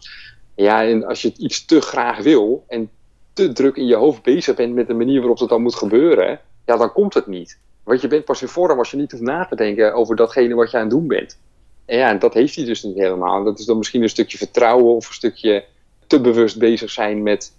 Ja, 0.55 0.85
en 0.85 1.05
als 1.05 1.23
je 1.23 1.28
het 1.28 1.38
iets 1.38 1.64
te 1.64 1.81
graag 1.81 2.23
wil 2.23 2.64
en 2.69 2.90
te 3.33 3.52
druk 3.52 3.76
in 3.76 3.87
je 3.87 3.95
hoofd 3.95 4.23
bezig 4.23 4.55
bent 4.57 4.75
met 4.75 4.87
de 4.87 4.95
manier 4.95 5.19
waarop 5.19 5.38
het 5.38 5.49
dan 5.49 5.62
moet 5.62 5.75
gebeuren, 5.75 6.40
ja, 6.66 6.76
dan 6.76 6.93
komt 6.93 7.14
het 7.14 7.26
niet. 7.26 7.59
Want 7.85 8.00
je 8.00 8.09
bent 8.09 8.25
pas 8.25 8.43
in 8.43 8.49
vorm 8.49 8.78
als 8.78 8.90
je 8.90 8.97
niet 8.97 9.11
hoeft 9.11 9.23
na 9.23 9.47
te 9.47 9.57
denken 9.57 9.95
over 9.95 10.16
datgene 10.16 10.55
wat 10.55 10.71
je 10.71 10.76
aan 10.76 10.83
het 10.83 10.93
doen 10.93 11.07
bent. 11.07 11.38
En 11.85 11.99
ja, 11.99 12.14
dat 12.14 12.35
heeft 12.35 12.55
hij 12.55 12.64
dus 12.64 12.83
niet 12.83 12.97
helemaal. 12.97 13.45
Dat 13.45 13.59
is 13.59 13.64
dan 13.64 13.76
misschien 13.76 14.02
een 14.02 14.09
stukje 14.09 14.38
vertrouwen 14.38 14.95
of 14.95 15.09
een 15.09 15.14
stukje 15.14 15.64
te 16.07 16.21
bewust 16.21 16.59
bezig 16.59 16.90
zijn 16.90 17.23
met 17.23 17.52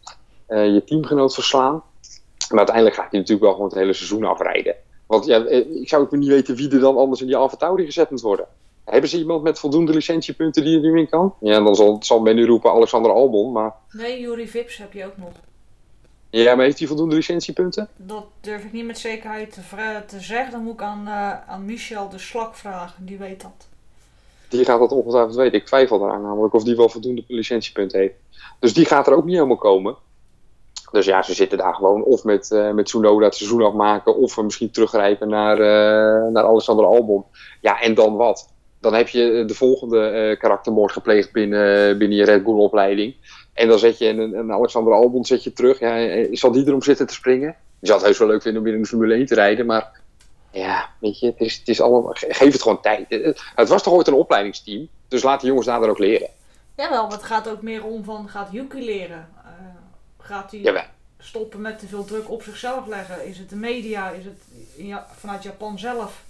uh, 0.49 0.73
je 0.73 0.83
teamgenoot 0.83 1.33
verslaan. 1.33 1.83
Maar 2.49 2.57
uiteindelijk 2.57 2.95
gaat 2.95 3.11
hij 3.11 3.19
natuurlijk 3.19 3.45
wel 3.45 3.53
gewoon 3.53 3.69
het 3.69 3.77
hele 3.77 3.93
seizoen 3.93 4.23
afrijden. 4.23 4.75
Want 5.05 5.25
ja, 5.25 5.45
eh, 5.45 5.81
ik 5.81 5.89
zou 5.89 6.03
ook 6.03 6.11
niet 6.11 6.27
weten 6.27 6.55
wie 6.55 6.71
er 6.71 6.79
dan 6.79 6.97
anders 6.97 7.21
in 7.21 7.27
die 7.27 7.35
Alfa 7.35 7.71
gezet 7.75 8.09
moet 8.09 8.21
worden. 8.21 8.47
Hebben 8.89 9.09
ze 9.09 9.17
iemand 9.17 9.43
met 9.43 9.59
voldoende 9.59 9.93
licentiepunten 9.93 10.63
die 10.63 10.75
er 10.75 10.81
nu 10.81 10.99
in 10.99 11.09
kan? 11.09 11.33
Ja, 11.39 11.59
dan 11.59 11.75
zal, 11.75 11.97
zal 11.99 12.19
men 12.19 12.35
nu 12.35 12.45
roepen 12.45 12.71
Alexander 12.71 13.11
Albon, 13.11 13.51
maar... 13.51 13.73
Nee, 13.91 14.19
Juri 14.19 14.47
Vips 14.47 14.77
heb 14.77 14.93
je 14.93 15.05
ook 15.05 15.17
nog. 15.17 15.31
Ja, 16.29 16.55
maar 16.55 16.65
heeft 16.65 16.79
hij 16.79 16.87
voldoende 16.87 17.15
licentiepunten? 17.15 17.89
Dat 17.95 18.25
durf 18.41 18.63
ik 18.63 18.71
niet 18.71 18.85
met 18.85 18.99
zekerheid 18.99 19.53
te, 19.53 19.61
te 20.07 20.19
zeggen. 20.19 20.51
Dan 20.51 20.63
moet 20.63 20.73
ik 20.73 20.81
aan, 20.81 21.03
uh, 21.07 21.49
aan 21.49 21.65
Michel 21.65 22.09
de 22.09 22.17
Slak 22.17 22.55
vragen, 22.55 23.05
die 23.05 23.17
weet 23.17 23.41
dat. 23.41 23.67
Die 24.49 24.65
gaat 24.65 24.79
dat 24.79 24.91
ongetwijfeld 24.91 25.35
weten. 25.35 25.59
Ik 25.59 25.65
twijfel 25.65 26.05
eraan 26.05 26.21
namelijk 26.21 26.53
of 26.53 26.63
die 26.63 26.75
wel 26.75 26.89
voldoende 26.89 27.23
licentiepunten 27.27 27.99
heeft. 27.99 28.15
Dus 28.59 28.73
die 28.73 28.85
gaat 28.85 29.07
er 29.07 29.15
ook 29.15 29.25
niet 29.25 29.35
helemaal 29.35 29.57
komen. 29.57 29.95
Dus 30.91 31.05
ja, 31.05 31.21
ze 31.21 31.33
zitten 31.33 31.57
daar 31.57 31.73
gewoon 31.73 32.03
of 32.03 32.23
met, 32.23 32.51
uh, 32.51 32.71
met 32.71 32.85
Tsunoda 32.85 33.25
het 33.25 33.35
seizoen 33.35 33.61
afmaken... 33.61 34.15
of 34.15 34.35
we 34.35 34.43
misschien 34.43 34.71
teruggrijpen 34.71 35.29
naar, 35.29 35.59
uh, 35.59 36.31
naar 36.31 36.43
Alexander 36.43 36.85
Albon. 36.85 37.23
Ja, 37.61 37.81
en 37.81 37.93
dan 37.93 38.15
wat? 38.15 38.55
Dan 38.79 38.93
heb 38.93 39.07
je 39.07 39.43
de 39.45 39.53
volgende 39.53 40.29
uh, 40.31 40.39
karaktermoord 40.39 40.91
gepleegd 40.91 41.31
binnen, 41.31 41.97
binnen 41.97 42.17
je 42.17 42.25
Red 42.25 42.43
Bull 42.43 42.53
opleiding. 42.53 43.15
En 43.53 43.67
dan 43.67 43.79
zet 43.79 43.97
je 43.97 44.07
een, 44.07 44.37
een 44.37 44.51
Alexander 44.51 44.93
Albon 44.93 45.25
zet 45.25 45.43
je 45.43 45.53
terug. 45.53 45.79
Ja, 45.79 46.07
eh, 46.07 46.27
zal 46.31 46.51
die 46.51 46.67
erom 46.67 46.81
zitten 46.81 47.07
te 47.07 47.13
springen? 47.13 47.55
Je 47.79 47.87
zal 47.87 47.95
het 47.95 48.05
heus 48.05 48.17
wel 48.17 48.27
leuk 48.27 48.41
vinden 48.41 48.61
om 48.61 48.67
weer 48.67 48.75
in 48.75 48.81
de 48.81 48.87
Formule 48.87 49.13
1 49.13 49.25
te 49.25 49.35
rijden, 49.35 49.65
maar 49.65 50.01
ja, 50.51 50.89
weet 50.99 51.19
je, 51.19 51.25
het 51.25 51.39
is, 51.39 51.57
het 51.57 51.67
is 51.67 51.81
allemaal, 51.81 52.11
geef 52.13 52.51
het 52.51 52.61
gewoon 52.61 52.81
tijd. 52.81 53.05
Het 53.55 53.69
was 53.69 53.83
toch 53.83 53.93
ooit 53.93 54.07
een 54.07 54.13
opleidingsteam, 54.13 54.87
dus 55.07 55.23
laat 55.23 55.41
de 55.41 55.47
jongens 55.47 55.65
daar 55.65 55.79
dan 55.79 55.89
ook 55.89 55.99
leren. 55.99 56.29
Jawel, 56.75 57.03
maar 57.03 57.11
het 57.11 57.23
gaat 57.23 57.49
ook 57.49 57.61
meer 57.61 57.85
om 57.85 58.03
van, 58.03 58.29
gaat 58.29 58.49
Yuki 58.51 58.85
leren? 58.85 59.29
Uh, 59.45 59.51
gaat 60.17 60.51
hij 60.51 60.87
stoppen 61.19 61.61
met 61.61 61.79
te 61.79 61.87
veel 61.87 62.05
druk 62.05 62.29
op 62.29 62.43
zichzelf 62.43 62.87
leggen? 62.87 63.25
Is 63.25 63.37
het 63.37 63.49
de 63.49 63.55
media? 63.55 64.09
Is 64.09 64.25
het 64.25 64.41
ja, 64.77 65.07
vanuit 65.15 65.43
Japan 65.43 65.79
zelf? 65.79 66.23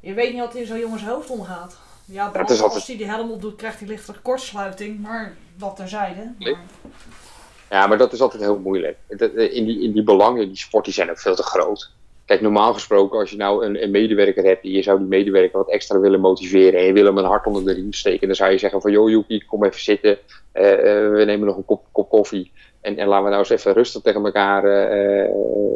Je 0.00 0.14
weet 0.14 0.32
niet 0.32 0.40
wat 0.40 0.54
in 0.54 0.66
zo'n 0.66 0.78
jongens 0.78 1.04
hoofd 1.04 1.30
omgaat. 1.30 1.78
Ja, 2.04 2.30
ja 2.34 2.40
als 2.40 2.62
altijd... 2.62 2.86
hij 2.86 2.96
die 2.96 3.06
helm 3.06 3.30
op 3.30 3.40
doet, 3.40 3.56
krijgt 3.56 3.78
hij 3.78 3.88
lichter 3.88 4.18
kortsluiting. 4.22 5.00
Maar 5.00 5.36
dat 5.56 5.76
terzijde. 5.76 6.32
Maar... 6.38 6.60
Ja, 7.70 7.86
maar 7.86 7.98
dat 7.98 8.12
is 8.12 8.20
altijd 8.20 8.42
heel 8.42 8.58
moeilijk. 8.58 8.96
In 9.08 9.64
die, 9.64 9.82
in 9.82 9.92
die 9.92 10.02
belangen, 10.02 10.48
die 10.48 10.56
sport, 10.56 10.84
die 10.84 10.94
zijn 10.94 11.10
ook 11.10 11.18
veel 11.18 11.34
te 11.34 11.42
groot. 11.42 11.90
Kijk, 12.24 12.40
normaal 12.40 12.72
gesproken, 12.72 13.18
als 13.18 13.30
je 13.30 13.36
nou 13.36 13.64
een, 13.64 13.82
een 13.82 13.90
medewerker 13.90 14.44
hebt 14.44 14.64
en 14.64 14.70
je 14.70 14.82
zou 14.82 14.98
die 14.98 15.06
medewerker 15.06 15.58
wat 15.58 15.70
extra 15.70 15.98
willen 15.98 16.20
motiveren 16.20 16.80
en 16.80 16.86
je 16.86 16.92
wil 16.92 17.04
hem 17.04 17.18
een 17.18 17.24
hart 17.24 17.46
onder 17.46 17.64
de 17.64 17.72
riem 17.72 17.92
steken, 17.92 18.26
dan 18.26 18.36
zou 18.36 18.50
je 18.50 18.58
zeggen 18.58 18.80
van, 18.80 18.90
joh 18.90 19.10
Yuki, 19.10 19.44
kom 19.44 19.64
even 19.64 19.80
zitten, 19.80 20.18
uh, 20.54 20.62
uh, 20.62 20.76
we 21.10 21.22
nemen 21.26 21.46
nog 21.46 21.56
een 21.56 21.64
kop, 21.64 21.84
kop 21.92 22.08
koffie 22.08 22.52
en, 22.80 22.96
en, 22.96 23.06
laten 23.06 23.24
we 23.24 23.30
nou 23.30 23.40
eens 23.40 23.50
even 23.50 23.72
rustig 23.72 24.02
tegen 24.02 24.24
elkaar 24.24 24.64
uh, 24.64 25.30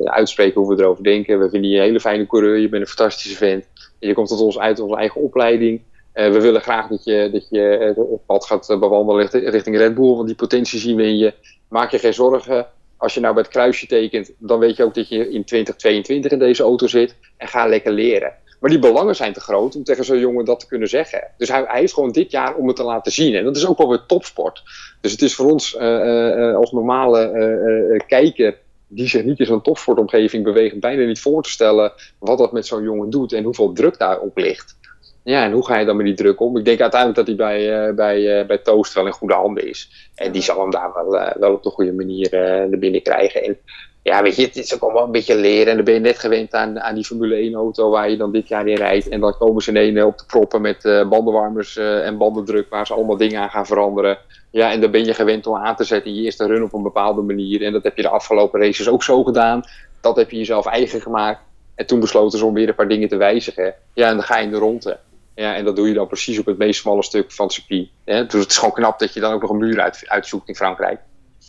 uitspreken 0.05 0.61
hoe 0.61 0.75
we 0.75 0.83
erover 0.83 1.05
denken. 1.05 1.39
We 1.39 1.49
vinden 1.49 1.71
je 1.71 1.77
een 1.77 1.83
hele 1.83 2.01
fijne 2.01 2.27
coureur, 2.27 2.59
je 2.59 2.69
bent 2.69 2.83
een 2.83 2.89
fantastische 2.89 3.37
vent. 3.37 3.67
Je 4.07 4.15
komt 4.15 4.29
tot 4.29 4.41
ons 4.41 4.59
uit 4.59 4.81
onze 4.81 4.97
eigen 4.97 5.21
opleiding. 5.21 5.81
Uh, 6.15 6.31
we 6.31 6.41
willen 6.41 6.61
graag 6.61 6.89
dat 6.89 7.05
je, 7.05 7.29
dat 7.33 7.47
je 7.51 7.61
het 7.97 8.27
pad 8.27 8.47
gaat 8.47 8.67
bewandelen 8.67 9.29
richting 9.31 9.77
Red 9.77 9.95
Bull, 9.95 10.15
want 10.15 10.27
die 10.27 10.37
potentie 10.37 10.81
zien 10.81 10.97
we 10.97 11.03
in 11.03 11.17
je. 11.17 11.35
Maak 11.69 11.91
je 11.91 11.99
geen 11.99 12.15
zorgen. 12.15 12.67
Als 12.97 13.15
je 13.15 13.21
nou 13.21 13.35
bij 13.35 13.43
het 13.43 13.53
kruisje 13.53 13.87
tekent, 13.87 14.33
dan 14.39 14.59
weet 14.59 14.77
je 14.77 14.85
ook 14.85 14.95
dat 14.95 15.09
je 15.09 15.31
in 15.31 15.45
2022 15.45 16.33
in 16.33 16.39
deze 16.39 16.63
auto 16.63 16.87
zit. 16.87 17.17
En 17.37 17.49
ga 17.49 17.67
lekker 17.67 17.93
leren. 17.93 18.33
Maar 18.61 18.71
die 18.71 18.79
belangen 18.79 19.17
zijn 19.17 19.33
te 19.33 19.41
groot 19.41 19.77
om 19.77 19.85
tegen 19.85 20.05
zo'n 20.05 20.19
jongen 20.19 20.45
dat 20.45 20.61
te 20.61 20.67
kunnen 20.67 20.89
zeggen. 20.89 21.31
Dus 21.39 21.49
hij, 21.49 21.65
hij, 21.67 21.83
is 21.83 21.93
gewoon 21.93 22.13
dit 22.13 22.31
jaar 22.31 22.55
om 22.55 22.67
het 22.67 22.77
te 22.77 22.83
laten 22.83 23.13
zien. 23.13 23.35
En 23.35 23.45
dat 23.45 23.57
is 23.57 23.67
ook 23.67 23.79
wel 23.79 23.89
weer 23.89 24.07
topsport. 24.07 24.63
Dus 25.01 25.13
het 25.13 25.23
is 25.23 25.35
voor 25.35 25.51
ons 25.51 25.75
uh, 25.75 25.81
uh, 25.83 26.57
als 26.57 26.73
normale 26.73 28.03
kijker 28.07 28.59
die 28.95 29.09
zich 29.09 29.25
niet 29.25 29.39
in 29.39 29.47
zo'n 29.47 29.63
topsportomgeving 29.63 30.45
beweegt, 30.45 30.81
bijna 30.81 31.05
niet 31.05 31.21
voor 31.21 31.43
te 31.43 31.51
stellen 31.51 31.93
wat 32.19 32.39
dat 32.39 32.53
met 32.53 32.67
zo'n 32.67 32.83
jongen 32.83 33.11
doet 33.11 33.33
en 33.33 33.45
hoeveel 33.45 33.73
druk 33.73 33.99
daarop 33.99 34.37
ligt. 34.37 34.77
Ja, 35.23 35.45
en 35.45 35.53
hoe 35.53 35.67
ga 35.67 35.79
je 35.79 35.87
dan 35.87 35.97
met 35.97 36.07
die 36.07 36.15
druk 36.15 36.41
om? 36.41 36.57
Ik 36.57 36.65
denk 36.65 36.81
uiteindelijk 36.81 37.27
dat 37.27 37.37
hij 37.37 37.47
bij, 37.47 37.89
uh, 37.89 37.95
bij, 37.95 38.41
uh, 38.41 38.47
bij 38.47 38.59
Toast 38.59 38.93
wel 38.93 39.07
in 39.07 39.13
goede 39.13 39.35
handen 39.35 39.69
is. 39.69 40.11
En 40.15 40.33
die 40.33 40.43
zal 40.43 40.61
hem 40.61 40.71
daar 40.71 40.93
wel, 40.95 41.15
uh, 41.15 41.33
wel 41.37 41.53
op 41.53 41.63
de 41.63 41.71
goede 41.71 41.93
manier 41.93 42.29
naar 42.71 42.79
binnen 42.79 43.03
krijgen. 43.03 43.43
En 43.43 43.59
ja, 44.05 44.23
weet 44.23 44.37
je, 44.37 44.43
het 44.43 44.57
is 44.57 44.75
ook 44.75 44.83
allemaal 44.83 45.05
een 45.05 45.11
beetje 45.11 45.37
leren. 45.37 45.67
En 45.67 45.77
dan 45.77 45.85
ben 45.85 45.95
je 45.95 46.01
net 46.01 46.19
gewend 46.19 46.55
aan, 46.55 46.81
aan 46.81 46.95
die 46.95 47.05
Formule 47.05 47.51
1-auto 47.51 47.91
waar 47.91 48.11
je 48.11 48.17
dan 48.17 48.33
dit 48.33 48.49
jaar 48.49 48.67
in 48.67 48.77
rijdt. 48.77 49.09
En 49.09 49.21
dan 49.21 49.37
komen 49.37 49.63
ze 49.63 49.71
ineens 49.71 50.03
op 50.03 50.19
de 50.19 50.25
proppen 50.27 50.61
met 50.61 50.83
bandenwarmers 51.09 51.77
en 51.77 52.19
bandendruk 52.19 52.71
waar 52.71 52.87
ze 52.87 52.95
allemaal 52.95 53.17
dingen 53.17 53.41
aan 53.41 53.51
gaan 53.51 53.67
veranderen. 53.67 54.19
Ja, 54.51 54.73
en 54.73 54.81
dan 54.81 54.91
ben 54.91 55.05
je 55.05 55.15
gewend 55.15 55.47
om 55.47 55.57
aan 55.57 55.77
te 55.77 55.85
zetten 55.85 56.15
je 56.15 56.23
eerste 56.23 56.47
run 56.47 56.63
op 56.63 56.73
een 56.73 56.83
bepaalde 56.83 57.23
manier. 57.23 57.63
En 57.63 57.73
dat 57.73 57.83
heb 57.83 57.97
je 57.97 58.03
de 58.03 58.09
afgelopen 58.09 58.61
races 58.61 58.89
ook 58.89 59.03
zo 59.03 59.23
gedaan. 59.23 59.63
Dat 60.01 60.17
heb 60.17 60.31
je 60.31 60.37
jezelf 60.37 60.67
eigen 60.67 61.01
gemaakt. 61.01 61.41
En 61.75 61.87
toen 61.87 62.01
besloten 62.01 62.39
ze 62.39 62.45
om 62.45 62.55
weer 62.55 62.69
een 62.69 62.75
paar 62.75 62.89
dingen 62.89 63.09
te 63.09 63.17
wijzigen. 63.17 63.75
Ja, 63.95 64.09
en 64.09 64.15
dan 64.15 64.25
ga 64.25 64.39
je 64.39 64.45
in 64.45 64.51
de 64.51 64.59
ronde. 64.59 64.99
Ja, 65.35 65.55
en 65.55 65.65
dat 65.65 65.77
doe 65.77 65.89
je 65.89 65.95
dan 65.95 66.07
precies 66.07 66.39
op 66.39 66.47
het 66.47 66.59
meest 66.59 66.81
smalle 66.81 67.03
stuk 67.03 67.33
van 67.33 67.45
het 67.45 67.55
circuit. 67.55 67.89
Ja, 68.05 68.23
dus 68.23 68.41
het 68.41 68.51
is 68.51 68.59
gewoon 68.59 68.75
knap 68.75 68.99
dat 68.99 69.15
je 69.15 69.21
dan 69.21 69.33
ook 69.33 69.41
nog 69.41 69.51
een 69.51 69.59
muur 69.59 69.81
uit, 69.81 70.03
uitzoekt 70.07 70.49
in 70.49 70.57
Frankrijk. 70.57 71.01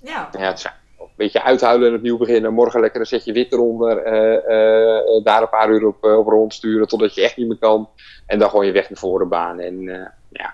Ja. 0.03 0.29
ja 0.31 0.47
het 0.47 0.57
is 0.57 0.63
een 0.63 0.71
beetje 1.15 1.43
uithuilen 1.43 1.89
en 1.89 1.95
opnieuw 1.95 2.17
beginnen. 2.17 2.53
Morgen 2.53 2.79
lekker 2.79 2.99
een 2.99 3.05
zet 3.05 3.25
je 3.25 3.33
wit 3.33 3.51
eronder. 3.51 4.07
Uh, 4.07 4.33
uh, 4.33 5.23
daar 5.23 5.41
een 5.41 5.49
paar 5.49 5.69
uur 5.69 5.85
op, 5.85 6.03
op 6.03 6.27
rondsturen 6.27 6.87
totdat 6.87 7.15
je 7.15 7.21
echt 7.21 7.37
niet 7.37 7.47
meer 7.47 7.57
kan. 7.57 7.89
En 8.25 8.39
dan 8.39 8.49
gewoon 8.49 8.65
je 8.65 8.71
weg 8.71 8.89
naar 8.89 8.99
voren 8.99 9.27
baan. 9.27 9.59
En 9.59 9.81
ja, 10.29 10.53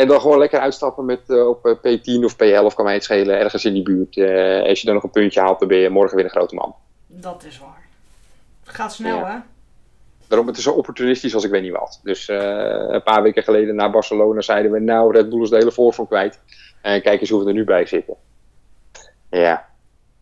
en 0.00 0.08
dan 0.08 0.20
gewoon 0.20 0.38
lekker 0.38 0.60
uitstappen 0.60 1.04
met, 1.04 1.20
uh, 1.26 1.48
op 1.48 1.66
uh, 1.66 1.74
P10 1.74 2.24
of 2.24 2.34
P11 2.34 2.74
kan 2.74 2.84
mij 2.84 2.94
het 2.94 3.04
schelen, 3.04 3.38
ergens 3.38 3.64
in 3.64 3.72
die 3.72 3.82
buurt. 3.82 4.16
Uh, 4.16 4.62
als 4.62 4.80
je 4.80 4.86
dan 4.86 4.94
nog 4.94 5.04
een 5.04 5.10
puntje 5.10 5.40
haalt, 5.40 5.58
dan 5.58 5.68
ben 5.68 5.78
je 5.78 5.88
morgen 5.88 6.16
weer 6.16 6.24
een 6.24 6.30
grote 6.30 6.54
man. 6.54 6.74
Dat 7.06 7.44
is 7.44 7.58
waar. 7.58 7.88
Het 8.64 8.74
gaat 8.74 8.92
snel, 8.92 9.16
ja. 9.16 9.32
hè? 9.32 9.38
Daarom, 10.28 10.46
het 10.46 10.56
is 10.56 10.62
zo 10.62 10.72
opportunistisch 10.72 11.34
als 11.34 11.44
ik 11.44 11.50
weet 11.50 11.62
niet 11.62 11.72
wat. 11.72 12.00
Dus 12.02 12.28
een 12.28 13.02
paar 13.02 13.22
weken 13.22 13.42
geleden 13.42 13.74
naar 13.74 13.90
Barcelona 13.90 14.40
zeiden 14.40 14.70
we, 14.70 14.80
nou, 14.80 15.12
Red 15.12 15.28
Bull 15.28 15.42
is 15.42 15.50
de 15.50 15.56
hele 15.56 15.72
voorvorm 15.72 16.08
kwijt. 16.08 16.40
En 16.82 17.02
kijk 17.02 17.20
eens 17.20 17.30
hoe 17.30 17.42
we 17.42 17.48
er 17.48 17.54
nu 17.54 17.64
bij 17.64 17.86
zitten. 17.86 18.14
Ja, 19.30 19.66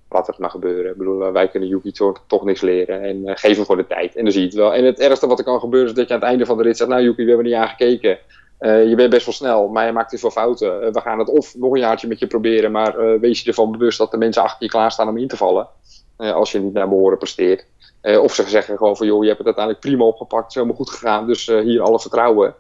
laat 0.09 0.27
het 0.27 0.39
maar 0.39 0.51
gebeuren. 0.51 0.91
Ik 0.91 0.97
bedoel, 0.97 1.33
wij 1.33 1.49
kunnen 1.49 1.69
Yuki 1.69 1.93
toch, 1.93 2.23
toch 2.27 2.45
niks 2.45 2.61
leren. 2.61 3.03
En 3.03 3.39
geef 3.39 3.57
hem 3.57 3.65
gewoon 3.65 3.81
de 3.81 3.87
tijd. 3.87 4.17
En 4.17 4.23
dan 4.23 4.33
zie 4.33 4.41
je 4.41 4.47
het 4.47 4.57
wel. 4.57 4.75
En 4.75 4.85
het 4.85 5.01
ergste 5.01 5.27
wat 5.27 5.39
er 5.39 5.45
kan 5.45 5.61
gebeuren 5.61 5.89
is 5.89 5.95
dat 5.95 6.09
je 6.09 6.15
aan 6.15 6.21
het 6.21 6.29
einde 6.29 6.47
van 6.47 6.57
de 6.57 6.63
rit 6.63 6.77
zegt, 6.77 6.91
nou 6.91 7.03
Yuki, 7.03 7.23
we 7.23 7.29
hebben 7.29 7.47
niet 7.47 7.55
aangekeken. 7.55 8.19
Uh, 8.61 8.89
je 8.89 8.95
bent 8.95 9.11
best 9.11 9.25
wel 9.25 9.35
snel, 9.35 9.69
maar 9.69 9.87
je 9.87 9.93
maakt 9.93 10.11
te 10.11 10.19
veel 10.19 10.31
fouten. 10.31 10.85
Uh, 10.85 10.93
we 10.93 11.01
gaan 11.01 11.19
het 11.19 11.29
of 11.29 11.57
nog 11.57 11.73
een 11.73 11.81
jaartje 11.81 12.09
met 12.09 12.19
je 12.19 12.27
proberen, 12.27 12.73
maar 12.73 12.99
uh, 12.99 13.21
wees 13.21 13.43
je 13.43 13.49
ervan 13.49 13.73
bewust 13.73 13.99
dat 13.99 14.11
de 14.11 14.17
mensen 14.17 14.43
achter 14.43 14.65
je 14.65 14.71
klaarstaan 14.71 15.09
om 15.09 15.17
in 15.17 15.29
te 15.29 15.37
vallen. 15.37 15.69
als 16.17 16.53
je 16.53 16.61
niet 16.61 16.73
naar 16.73 16.89
behoren 16.89 17.19
presteert. 17.19 17.67
of 18.03 18.35
ze 18.35 18.49
zeggen 18.49 18.77
gewoon 18.77 18.97
van, 18.97 19.07
joh, 19.07 19.23
je 19.23 19.27
hebt 19.27 19.39
het 19.39 19.47
uiteindelijk 19.47 19.87
prima 19.87 20.05
opgepakt, 20.05 20.43
het 20.43 20.49
is 20.51 20.55
helemaal 20.55 20.77
goed 20.77 20.91
gegaan, 20.91 21.27
dus 21.27 21.47
hier 21.47 21.83
alle 21.83 22.01
vertrouwen. 22.01 22.55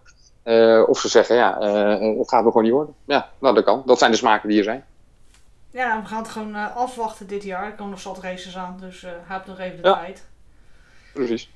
Eh, 0.49 0.83
of 0.87 0.99
ze 0.99 1.09
zeggen, 1.09 1.37
ja, 1.37 1.61
eh, 1.61 2.19
het 2.19 2.29
gaat 2.29 2.43
nog 2.43 2.53
gewoon 2.53 2.63
niet 2.63 2.73
worden. 2.73 2.95
Ja, 3.05 3.31
nou 3.39 3.55
dat 3.55 3.65
kan. 3.65 3.83
Dat 3.87 3.99
zijn 3.99 4.11
de 4.11 4.17
smaken 4.17 4.49
die 4.49 4.59
er 4.59 4.65
zijn. 4.65 4.85
Ja, 5.71 6.01
we 6.03 6.07
gaan 6.09 6.19
het 6.23 6.29
gewoon 6.29 6.55
eh, 6.55 6.77
afwachten 6.77 7.27
dit 7.27 7.43
jaar. 7.43 7.65
Er 7.65 7.73
komen 7.75 7.91
nog 7.91 8.01
zat 8.01 8.19
races 8.19 8.57
aan, 8.57 8.77
dus 8.81 9.03
eh 9.03 9.11
heb 9.25 9.47
nog 9.47 9.59
even 9.59 9.83
de 9.83 9.89
Ja. 9.89 9.95
tijd. 9.99 10.25
Precies. 11.15 11.51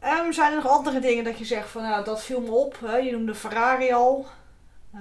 Ehm, 0.00 0.32
zijn 0.32 0.50
er 0.50 0.62
nog 0.62 0.68
andere 0.72 1.00
dingen 1.00 1.24
dat 1.24 1.38
je 1.38 1.44
zegt 1.44 1.68
van, 1.68 1.82
nou, 1.82 2.04
dat 2.04 2.22
viel 2.22 2.40
me 2.40 2.50
op. 2.50 2.76
Hè? 2.84 2.96
Je 2.96 3.12
noemde 3.12 3.34
Ferrari 3.34 3.92
al. 3.92 4.26
Eh, 4.94 5.00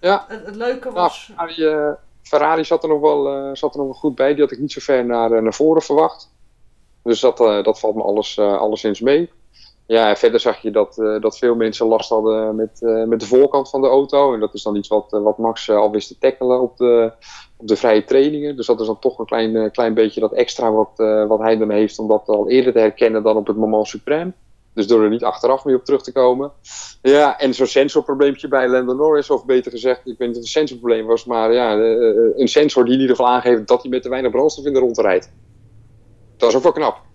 Ja. 0.00 0.24
Het, 0.28 0.46
het 0.46 0.54
leuke 0.56 0.84
Nou, 0.84 0.94
was... 0.94 1.24
Ferrari, 1.24 1.64
eh, 1.66 1.90
Ferrari 2.22 2.64
zat, 2.64 2.82
er 2.82 2.88
nog 2.88 3.00
wel, 3.00 3.56
zat 3.56 3.72
er 3.72 3.78
nog 3.78 3.86
wel 3.86 3.96
goed 3.96 4.14
bij. 4.14 4.32
Die 4.34 4.42
had 4.42 4.52
ik 4.52 4.58
niet 4.58 4.72
zo 4.72 4.80
ver 4.80 5.04
naar, 5.04 5.42
naar 5.42 5.54
voren 5.54 5.82
verwacht. 5.82 6.32
Dus 7.02 7.20
dat, 7.20 7.36
dat 7.36 7.78
valt 7.80 7.94
me 7.94 8.02
alles, 8.02 8.38
alleszins 8.38 9.00
mee. 9.00 9.32
Ja, 9.86 10.16
verder 10.16 10.40
zag 10.40 10.58
je 10.58 10.70
dat, 10.70 10.98
eh, 10.98 11.20
dat 11.20 11.38
veel 11.38 11.54
mensen 11.54 11.86
last 11.86 12.10
hadden 12.10 12.54
met, 12.54 12.82
eh, 12.82 13.04
met 13.04 13.20
de 13.20 13.26
voorkant 13.26 13.70
van 13.70 13.80
de 13.80 13.86
auto. 13.86 14.34
En 14.34 14.40
dat 14.40 14.54
is 14.54 14.62
dan 14.62 14.76
iets 14.76 14.88
wat, 14.88 15.12
eh, 15.12 15.22
wat 15.22 15.38
Max 15.38 15.70
al 15.70 15.90
wist 15.90 16.08
te 16.08 16.18
tackelen 16.18 16.60
op 16.60 16.76
de, 16.76 17.12
op 17.56 17.68
de 17.68 17.76
vrije 17.76 18.04
trainingen. 18.04 18.56
Dus 18.56 18.66
dat 18.66 18.80
is 18.80 18.86
dan 18.86 18.98
toch 18.98 19.18
een 19.18 19.26
klein, 19.26 19.70
klein 19.70 19.94
beetje 19.94 20.20
dat 20.20 20.32
extra 20.32 20.72
wat, 20.72 20.90
wat 21.28 21.38
hij 21.38 21.56
dan 21.56 21.70
heeft 21.70 21.98
om 21.98 22.08
dat 22.08 22.28
al 22.28 22.48
eerder 22.48 22.72
te 22.72 22.78
herkennen 22.78 23.22
dan 23.22 23.36
op 23.36 23.46
het 23.46 23.56
moment 23.56 23.86
supreme. 23.86 24.32
Dus 24.74 24.86
door 24.86 25.02
er 25.02 25.08
niet 25.08 25.24
achteraf 25.24 25.64
mee 25.64 25.74
op 25.74 25.84
terug 25.84 26.02
te 26.02 26.12
komen. 26.12 26.52
Ja, 27.02 27.38
en 27.38 27.54
zo'n 27.54 27.66
sensorprobleempje 27.66 28.48
bij 28.48 28.68
Lando 28.68 28.94
Norris, 28.94 29.30
of 29.30 29.44
beter 29.44 29.70
gezegd, 29.70 29.98
ik 29.98 30.04
weet 30.04 30.18
niet 30.18 30.28
of 30.28 30.34
het 30.34 30.44
een 30.44 30.46
sensorprobleem 30.46 31.06
was, 31.06 31.24
maar 31.24 31.52
ja, 31.52 31.72
een 32.36 32.48
sensor 32.48 32.84
die 32.84 32.94
in 32.94 33.00
ieder 33.00 33.16
geval 33.16 33.32
aangeeft 33.32 33.68
dat 33.68 33.82
hij 33.82 33.90
met 33.90 34.02
te 34.02 34.08
weinig 34.08 34.30
brandstof 34.30 34.64
in 34.64 34.72
de 34.72 34.78
rond 34.78 34.98
rijdt. 34.98 35.32
Dat 36.36 36.48
is 36.48 36.56
ook 36.56 36.62
wel 36.62 36.72
knap. 36.72 37.05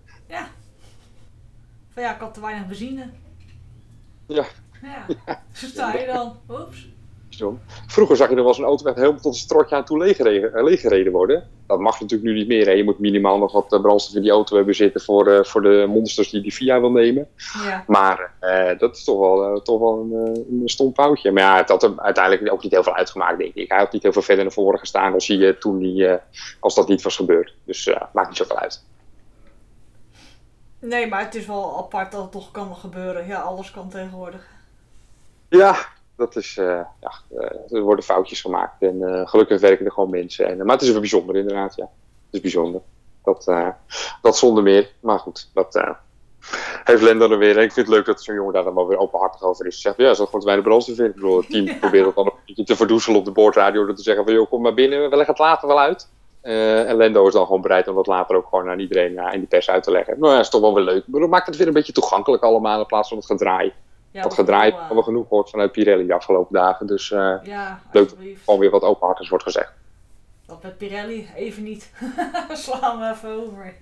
Ja. 2.02 2.08
Van 2.08 2.10
ja, 2.10 2.16
ik 2.16 2.22
had 2.22 2.34
te 2.34 2.42
weinig 2.42 2.68
benzine. 2.68 3.10
Ja. 4.28 4.46
Ja. 4.82 5.06
Zo 5.54 5.68
sta 5.68 5.94
je 5.94 6.06
dan. 6.06 6.36
Oeps. 6.50 6.90
Zo. 7.30 7.60
Vroeger 7.88 8.16
zag 8.16 8.30
je 8.30 8.36
er 8.36 8.42
wel 8.42 8.48
eens 8.48 8.58
een 8.58 8.64
auto 8.64 8.86
echt 8.86 8.96
helemaal 8.96 9.20
tot 9.20 9.34
een 9.34 9.40
strotje 9.40 9.76
aan 9.76 9.86
toe 9.86 9.98
leeggereden, 9.98 10.54
eh, 10.54 10.64
leeggereden 10.64 11.12
worden. 11.12 11.48
Dat 11.68 11.80
mag 11.80 12.00
natuurlijk 12.00 12.30
nu 12.30 12.36
niet 12.38 12.48
meer. 12.48 12.66
Hè. 12.66 12.72
Je 12.72 12.84
moet 12.84 13.00
minimaal 13.00 13.38
nog 13.38 13.52
wat 13.52 13.74
eh, 13.74 13.82
brandstof 13.82 14.16
in 14.16 14.22
die 14.22 14.32
auto 14.32 14.56
hebben 14.56 14.76
zitten 14.76 15.02
voor, 15.02 15.28
eh, 15.28 15.44
voor 15.44 15.62
de 15.62 15.86
monsters 15.90 16.30
die 16.30 16.42
die 16.42 16.54
VIA 16.54 16.80
wil 16.80 16.92
nemen. 16.92 17.28
Ja. 17.64 17.84
Maar 17.88 18.34
dat 18.78 18.96
is 18.96 19.04
toch 19.04 19.20
wel, 19.20 19.62
toch 19.62 19.80
wel 19.80 20.00
een, 20.00 20.46
een 20.62 20.70
stom 20.70 20.94
foutje. 20.94 21.32
Maar 21.32 21.44
ja, 21.44 21.58
het 21.58 21.70
had 21.70 21.82
hem 21.82 22.00
uiteindelijk 22.00 22.54
ook 22.54 22.64
niet 22.64 22.72
heel 22.72 22.84
veel 22.84 22.96
uitgemaakt, 22.96 23.38
denk 23.38 23.54
ik. 23.54 23.70
Hij 23.70 23.80
had 23.80 23.92
niet 23.92 24.04
heel 24.04 24.14
veel 24.14 24.22
verder 24.22 24.44
naar 24.44 24.54
voren 24.54 24.80
gestaan 24.80 25.14
als, 25.14 25.28
hij, 25.28 25.54
toen 25.54 25.80
die, 25.80 26.08
als 26.60 26.76
dat 26.76 26.88
niet 26.88 27.02
was 27.02 27.16
gebeurd. 27.16 27.54
Dus 27.66 27.94
maakt 28.14 28.28
niet 28.28 28.38
zoveel 28.38 28.58
uit. 28.58 28.84
Nee, 30.82 31.08
maar 31.08 31.24
het 31.24 31.36
is 31.36 31.46
wel 31.46 31.78
apart 31.78 32.12
dat 32.12 32.22
het 32.22 32.32
toch 32.32 32.52
kan 32.52 32.76
gebeuren. 32.76 33.28
Ja, 33.28 33.42
alles 33.42 33.72
kan 33.72 33.90
tegenwoordig. 33.90 34.48
Ja, 35.50 35.76
dat 36.16 36.36
is, 36.36 36.58
eh, 36.58 36.82
ja, 37.00 37.12
eh, 37.38 37.78
er 37.78 37.82
worden 37.82 38.06
foutjes 38.06 38.42
gemaakt. 38.42 38.82
En 38.82 39.04
eh, 39.04 39.28
gelukkig 39.28 39.62
werken 39.62 39.86
er 39.86 39.92
gewoon 39.92 40.10
mensen. 40.10 40.48
En, 40.48 40.58
maar 40.58 40.76
het 40.76 40.82
is 40.82 40.92
wel 40.92 41.00
bijzonder 41.00 41.36
inderdaad, 41.36 41.76
ja. 41.76 41.84
Het 41.84 42.34
is 42.34 42.42
bijzonder. 42.42 42.82
Dat, 43.24 43.48
eh, 43.48 43.68
dat 44.22 44.38
zonder 44.38 44.64
meer. 44.64 44.92
Maar 45.00 45.20
goed, 45.20 45.50
dat 45.54 45.98
heeft 46.84 47.02
Lendo 47.02 47.30
er 47.30 47.38
weer. 47.38 47.58
En 47.58 47.64
ik 47.64 47.72
vind 47.72 47.88
het 47.88 47.96
leuk 47.96 48.06
dat 48.06 48.24
zo'n 48.24 48.36
jongen 48.36 48.54
daar 48.54 48.64
dan 48.64 48.76
wel 48.76 48.88
weer 48.88 48.98
openhartig 48.98 49.42
over 49.42 49.66
is. 49.66 49.82
Zegt, 49.82 49.98
ja, 49.98 50.14
gewoon 50.14 50.40
te 50.40 50.46
weinig 50.46 50.66
brandstof 50.66 50.98
in. 50.98 51.06
Ik 51.06 51.14
bedoel, 51.14 51.38
het 51.38 51.50
team 51.50 51.80
probeert 51.80 52.06
het 52.06 52.16
dan 52.16 52.26
een 52.26 52.34
beetje 52.46 52.64
te 52.64 52.76
verdoezelen 52.76 53.20
op 53.20 53.26
de 53.26 53.32
boordradio. 53.32 53.86
Door 53.86 53.96
te 53.96 54.04
zeggen 54.04 54.24
van, 54.24 54.34
joh, 54.34 54.50
kom 54.50 54.62
maar 54.62 54.74
binnen. 54.74 55.10
We 55.10 55.16
leggen 55.16 55.34
het 55.34 55.44
later 55.44 55.68
wel 55.68 55.80
uit. 55.80 56.10
Eh, 56.42 56.90
en 56.90 56.96
Lendo 56.96 57.28
is 57.28 57.34
dan 57.34 57.46
gewoon 57.46 57.62
bereid 57.62 57.88
om 57.88 57.96
dat 57.96 58.08
later 58.08 58.36
ook 58.36 58.48
gewoon 58.48 58.70
aan 58.70 58.80
iedereen 58.80 59.18
eh, 59.18 59.34
in 59.34 59.40
de 59.40 59.48
pers 59.48 59.70
uit 59.70 59.84
te 59.84 59.92
leggen. 59.92 60.20
Nou 60.20 60.34
ja, 60.34 60.40
is 60.40 60.50
toch 60.50 60.62
wel 60.62 60.74
weer 60.74 60.84
leuk. 60.84 60.98
Ik 61.06 61.12
bedoel, 61.12 61.28
maakt 61.28 61.46
het 61.48 61.58
weer 61.58 61.68
een 61.68 61.74
beetje 61.74 61.94
toegankelijk 61.94 62.44
allemaal 62.44 62.80
in 62.80 62.86
plaats 62.86 63.08
van 63.10 63.18
het 63.18 63.26
gedraai. 63.26 63.74
Ja, 64.12 64.22
dat 64.22 64.34
gedraai 64.34 64.72
eh, 64.72 64.78
hebben 64.78 64.98
we 64.98 65.04
genoeg 65.04 65.28
gehoord 65.28 65.50
vanuit 65.50 65.72
Pirelli 65.72 66.08
de 66.08 66.14
afgelopen 66.14 66.54
dagen. 66.54 66.88
Dus 66.88 67.12
eh, 67.12 67.36
Ja, 67.44 67.82
Leuk. 67.92 68.04
alsjeblieft. 68.04 68.44
gewoon 68.44 68.60
weer 68.60 68.70
wat 68.70 68.82
openhartigs 68.84 69.30
wordt 69.30 69.44
gezegd. 69.44 69.72
Dat 70.46 70.64
met 70.64 70.78
Pirelli 70.78 71.30
even 71.36 71.64
niet. 71.64 71.92
Slaan 72.52 73.00
we 73.00 73.10
even 73.10 73.30
over. 73.30 73.74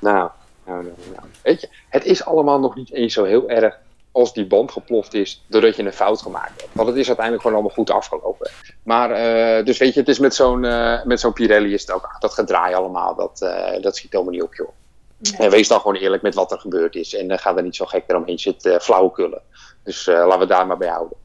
Nou, 0.00 0.30
nou, 0.64 0.82
nou, 0.82 0.94
nou. 1.14 1.26
Weet 1.42 1.60
je, 1.60 1.68
het 1.88 2.04
is 2.04 2.24
allemaal 2.24 2.60
nog 2.60 2.74
niet 2.74 2.92
eens 2.92 3.12
zo 3.14 3.24
heel 3.24 3.48
erg 3.48 3.78
als 4.14 4.32
die 4.32 4.46
band 4.46 4.72
geploft 4.72 5.14
is 5.14 5.44
doordat 5.46 5.76
je 5.76 5.82
een 5.82 5.92
fout 5.92 6.22
gemaakt 6.22 6.60
hebt. 6.60 6.74
Want 6.74 6.88
het 6.88 6.96
is 6.96 7.06
uiteindelijk 7.06 7.46
gewoon 7.46 7.60
allemaal 7.60 7.76
goed 7.76 7.90
afgelopen. 7.90 8.50
Maar, 8.82 9.10
eh, 9.10 9.64
dus 9.64 9.78
weet 9.78 9.94
je, 9.94 10.00
het 10.00 10.08
is 10.08 10.18
met 10.18 10.34
zo'n 10.34 10.64
eh, 10.64 11.04
met 11.04 11.20
zo'n 11.20 11.32
Pirelli 11.32 11.72
is 11.72 11.80
het 11.80 11.92
ook, 11.92 12.04
ach, 12.04 12.18
dat 12.18 12.34
gedraai 12.34 12.74
allemaal, 12.74 13.14
dat, 13.14 13.40
eh, 13.42 13.82
dat 13.82 13.96
schiet 13.96 14.12
helemaal 14.12 14.32
niet 14.32 14.42
op, 14.42 14.54
joh. 14.54 14.68
En 15.38 15.50
wees 15.50 15.68
dan 15.68 15.80
gewoon 15.80 15.96
eerlijk 15.96 16.22
met 16.22 16.34
wat 16.34 16.52
er 16.52 16.58
gebeurd 16.58 16.94
is. 16.94 17.14
En 17.14 17.30
uh, 17.30 17.38
ga 17.38 17.56
er 17.56 17.62
niet 17.62 17.76
zo 17.76 17.84
gek 17.84 18.04
eromheen 18.06 18.38
zitten 18.38 18.72
uh, 18.72 18.78
flauwekullen. 18.78 19.42
Dus 19.82 20.06
uh, 20.06 20.14
laten 20.14 20.38
we 20.38 20.46
daar 20.46 20.66
maar 20.66 20.76
bij 20.76 20.88
houden. 20.88 21.16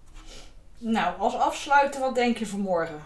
Nou, 0.78 1.13
als 1.19 1.36
afsluiten, 1.36 2.02
wat 2.02 2.15
denk 2.15 2.38
je 2.38 2.45
voor 2.45 2.60
morgen? 2.60 3.04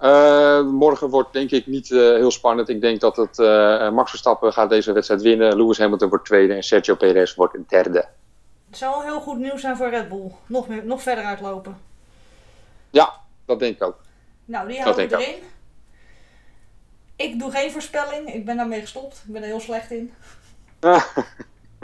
Uh, 0.00 0.62
morgen 0.62 1.08
wordt 1.08 1.32
denk 1.32 1.50
ik 1.50 1.66
niet 1.66 1.90
uh, 1.90 2.00
heel 2.00 2.30
spannend. 2.30 2.68
Ik 2.68 2.80
denk 2.80 3.00
dat 3.00 3.16
het 3.16 3.38
uh, 3.38 3.90
Max 3.90 4.10
Verstappen 4.10 4.52
gaat 4.52 4.70
deze 4.70 4.92
wedstrijd 4.92 5.22
winnen. 5.22 5.56
Lewis 5.56 5.78
Hamilton 5.78 6.08
wordt 6.08 6.24
tweede 6.24 6.54
en 6.54 6.62
Sergio 6.62 6.94
Perez 6.94 7.34
wordt 7.34 7.56
derde. 7.68 8.04
Het 8.70 8.78
zou 8.78 9.04
heel 9.04 9.20
goed 9.20 9.38
nieuws 9.38 9.60
zijn 9.60 9.76
voor 9.76 9.90
Red 9.90 10.08
Bull. 10.08 10.32
Nog, 10.46 10.68
meer, 10.68 10.84
nog 10.84 11.02
verder 11.02 11.24
uitlopen. 11.24 11.78
Ja, 12.90 13.12
dat 13.44 13.58
denk 13.58 13.74
ik 13.74 13.82
ook. 13.82 14.00
Nou, 14.44 14.68
die 14.68 14.82
houden 14.82 15.08
we 15.08 15.16
erin. 15.16 15.42
Ik 17.16 17.38
doe 17.38 17.50
geen 17.50 17.70
voorspelling. 17.70 18.34
Ik 18.34 18.44
ben 18.44 18.56
daarmee 18.56 18.80
gestopt. 18.80 19.22
Ik 19.26 19.32
ben 19.32 19.42
er 19.42 19.48
heel 19.48 19.60
slecht 19.60 19.90
in. 19.90 20.12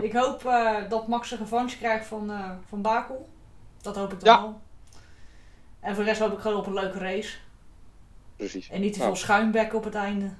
ik 0.08 0.12
hoop 0.12 0.44
uh, 0.44 0.88
dat 0.88 1.08
Max 1.08 1.30
een 1.30 1.38
revanche 1.38 1.78
krijgt 1.78 2.06
van, 2.06 2.30
uh, 2.30 2.50
van 2.68 2.82
Baku. 2.82 3.14
Dat 3.80 3.96
hoop 3.96 4.12
ik 4.12 4.20
dan 4.20 4.34
ja. 4.34 4.42
wel. 4.42 4.60
En 5.80 5.94
voor 5.94 6.04
de 6.04 6.10
rest 6.10 6.20
hoop 6.20 6.32
ik 6.32 6.38
gewoon 6.38 6.58
op 6.58 6.66
een 6.66 6.74
leuke 6.74 6.98
race. 6.98 7.36
Precies. 8.36 8.68
En 8.68 8.80
niet 8.80 8.92
te 8.92 8.98
veel 8.98 9.06
nou. 9.06 9.18
schuimbekken 9.18 9.78
op 9.78 9.84
het 9.84 9.94
einde. 9.94 10.30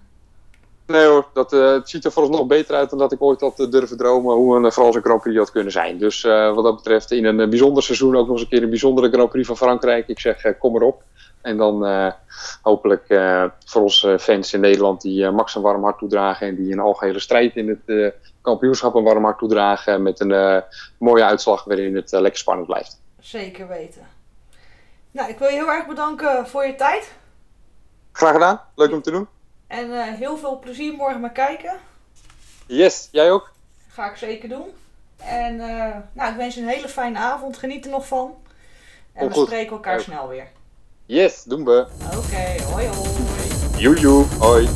Nee 0.86 1.06
hoor, 1.06 1.26
dat, 1.32 1.52
uh, 1.52 1.72
het 1.72 1.88
ziet 1.88 2.04
er 2.04 2.12
vooralsnog 2.12 2.46
beter 2.46 2.74
uit 2.74 2.90
dan 2.90 2.98
dat 2.98 3.12
ik 3.12 3.22
ooit 3.22 3.40
had 3.40 3.60
uh, 3.60 3.70
durven 3.70 3.96
dromen 3.96 4.34
hoe 4.34 4.56
een 4.56 4.72
Franse 4.72 5.00
Grand 5.00 5.22
Prix 5.22 5.38
had 5.38 5.50
kunnen 5.50 5.72
zijn. 5.72 5.98
Dus 5.98 6.22
wat 6.22 6.64
dat 6.64 6.76
betreft 6.76 7.10
in 7.10 7.24
een 7.24 7.50
bijzonder 7.50 7.82
seizoen 7.82 8.16
ook 8.16 8.26
nog 8.26 8.32
eens 8.32 8.40
een 8.40 8.48
keer 8.48 8.62
een 8.62 8.68
bijzondere 8.68 9.10
Grand 9.10 9.30
Prix 9.30 9.46
van 9.46 9.56
Frankrijk. 9.56 10.08
Ik 10.08 10.20
zeg 10.20 10.58
kom 10.58 10.76
erop. 10.76 11.02
En 11.40 11.56
dan 11.56 11.86
hopelijk 12.62 13.04
voor 13.64 13.82
onze 13.82 14.18
fans 14.18 14.52
in 14.52 14.60
Nederland 14.60 15.00
die 15.00 15.30
Max 15.30 15.54
een 15.54 15.62
warm 15.62 15.82
hart 15.82 15.98
toedragen. 15.98 16.46
En 16.46 16.54
die 16.54 16.72
een 16.72 16.78
algehele 16.78 17.18
strijd 17.18 17.56
in 17.56 17.68
het 17.68 18.14
kampioenschap 18.40 18.94
een 18.94 19.04
warm 19.04 19.24
hart 19.24 19.38
toedragen. 19.38 20.02
Met 20.02 20.20
een 20.20 20.62
mooie 20.98 21.24
uitslag 21.24 21.64
waarin 21.64 21.96
het 21.96 22.10
lekker 22.10 22.38
spannend 22.38 22.66
blijft. 22.66 23.00
Zeker 23.20 23.68
weten. 23.68 24.06
Nou, 25.10 25.30
ik 25.30 25.38
wil 25.38 25.48
je 25.48 25.54
heel 25.54 25.70
erg 25.70 25.86
bedanken 25.86 26.46
voor 26.46 26.66
je 26.66 26.74
tijd. 26.74 27.12
Graag 28.12 28.32
gedaan. 28.32 28.60
Leuk 28.74 28.92
om 28.92 29.02
te 29.02 29.10
doen. 29.10 29.28
En 29.66 30.14
heel 30.14 30.36
veel 30.36 30.58
plezier 30.58 30.92
morgen 30.92 31.20
met 31.20 31.32
kijken. 31.32 31.76
Yes, 32.66 33.08
jij 33.12 33.30
ook? 33.30 33.52
Ga 33.88 34.10
ik 34.10 34.16
zeker 34.16 34.48
doen. 34.48 34.66
En 35.16 35.56
nou, 36.12 36.30
ik 36.30 36.36
wens 36.36 36.54
je 36.54 36.60
een 36.60 36.68
hele 36.68 36.88
fijne 36.88 37.18
avond. 37.18 37.56
Geniet 37.56 37.84
er 37.84 37.90
nog 37.90 38.06
van. 38.06 38.34
En 39.12 39.28
we 39.28 39.34
goed. 39.34 39.46
spreken 39.46 39.72
elkaar 39.72 40.00
snel 40.00 40.28
weer. 40.28 40.48
Yes, 41.06 41.42
doen 41.42 41.64
we. 41.64 41.86
Oké, 42.06 42.16
okay, 42.16 42.60
hoi 42.60 42.86
hoi. 42.86 43.80
Joejoe, 43.82 44.24
hoi. 44.38 44.68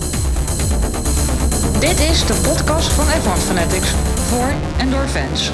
Dit 1.80 1.98
is 1.98 2.26
de 2.26 2.40
podcast 2.48 2.92
van 2.92 3.04
F1 3.04 3.40
Fanatics 3.40 3.90
voor 4.30 4.52
en 4.78 4.90
door 4.90 5.06
fans. 5.06 5.52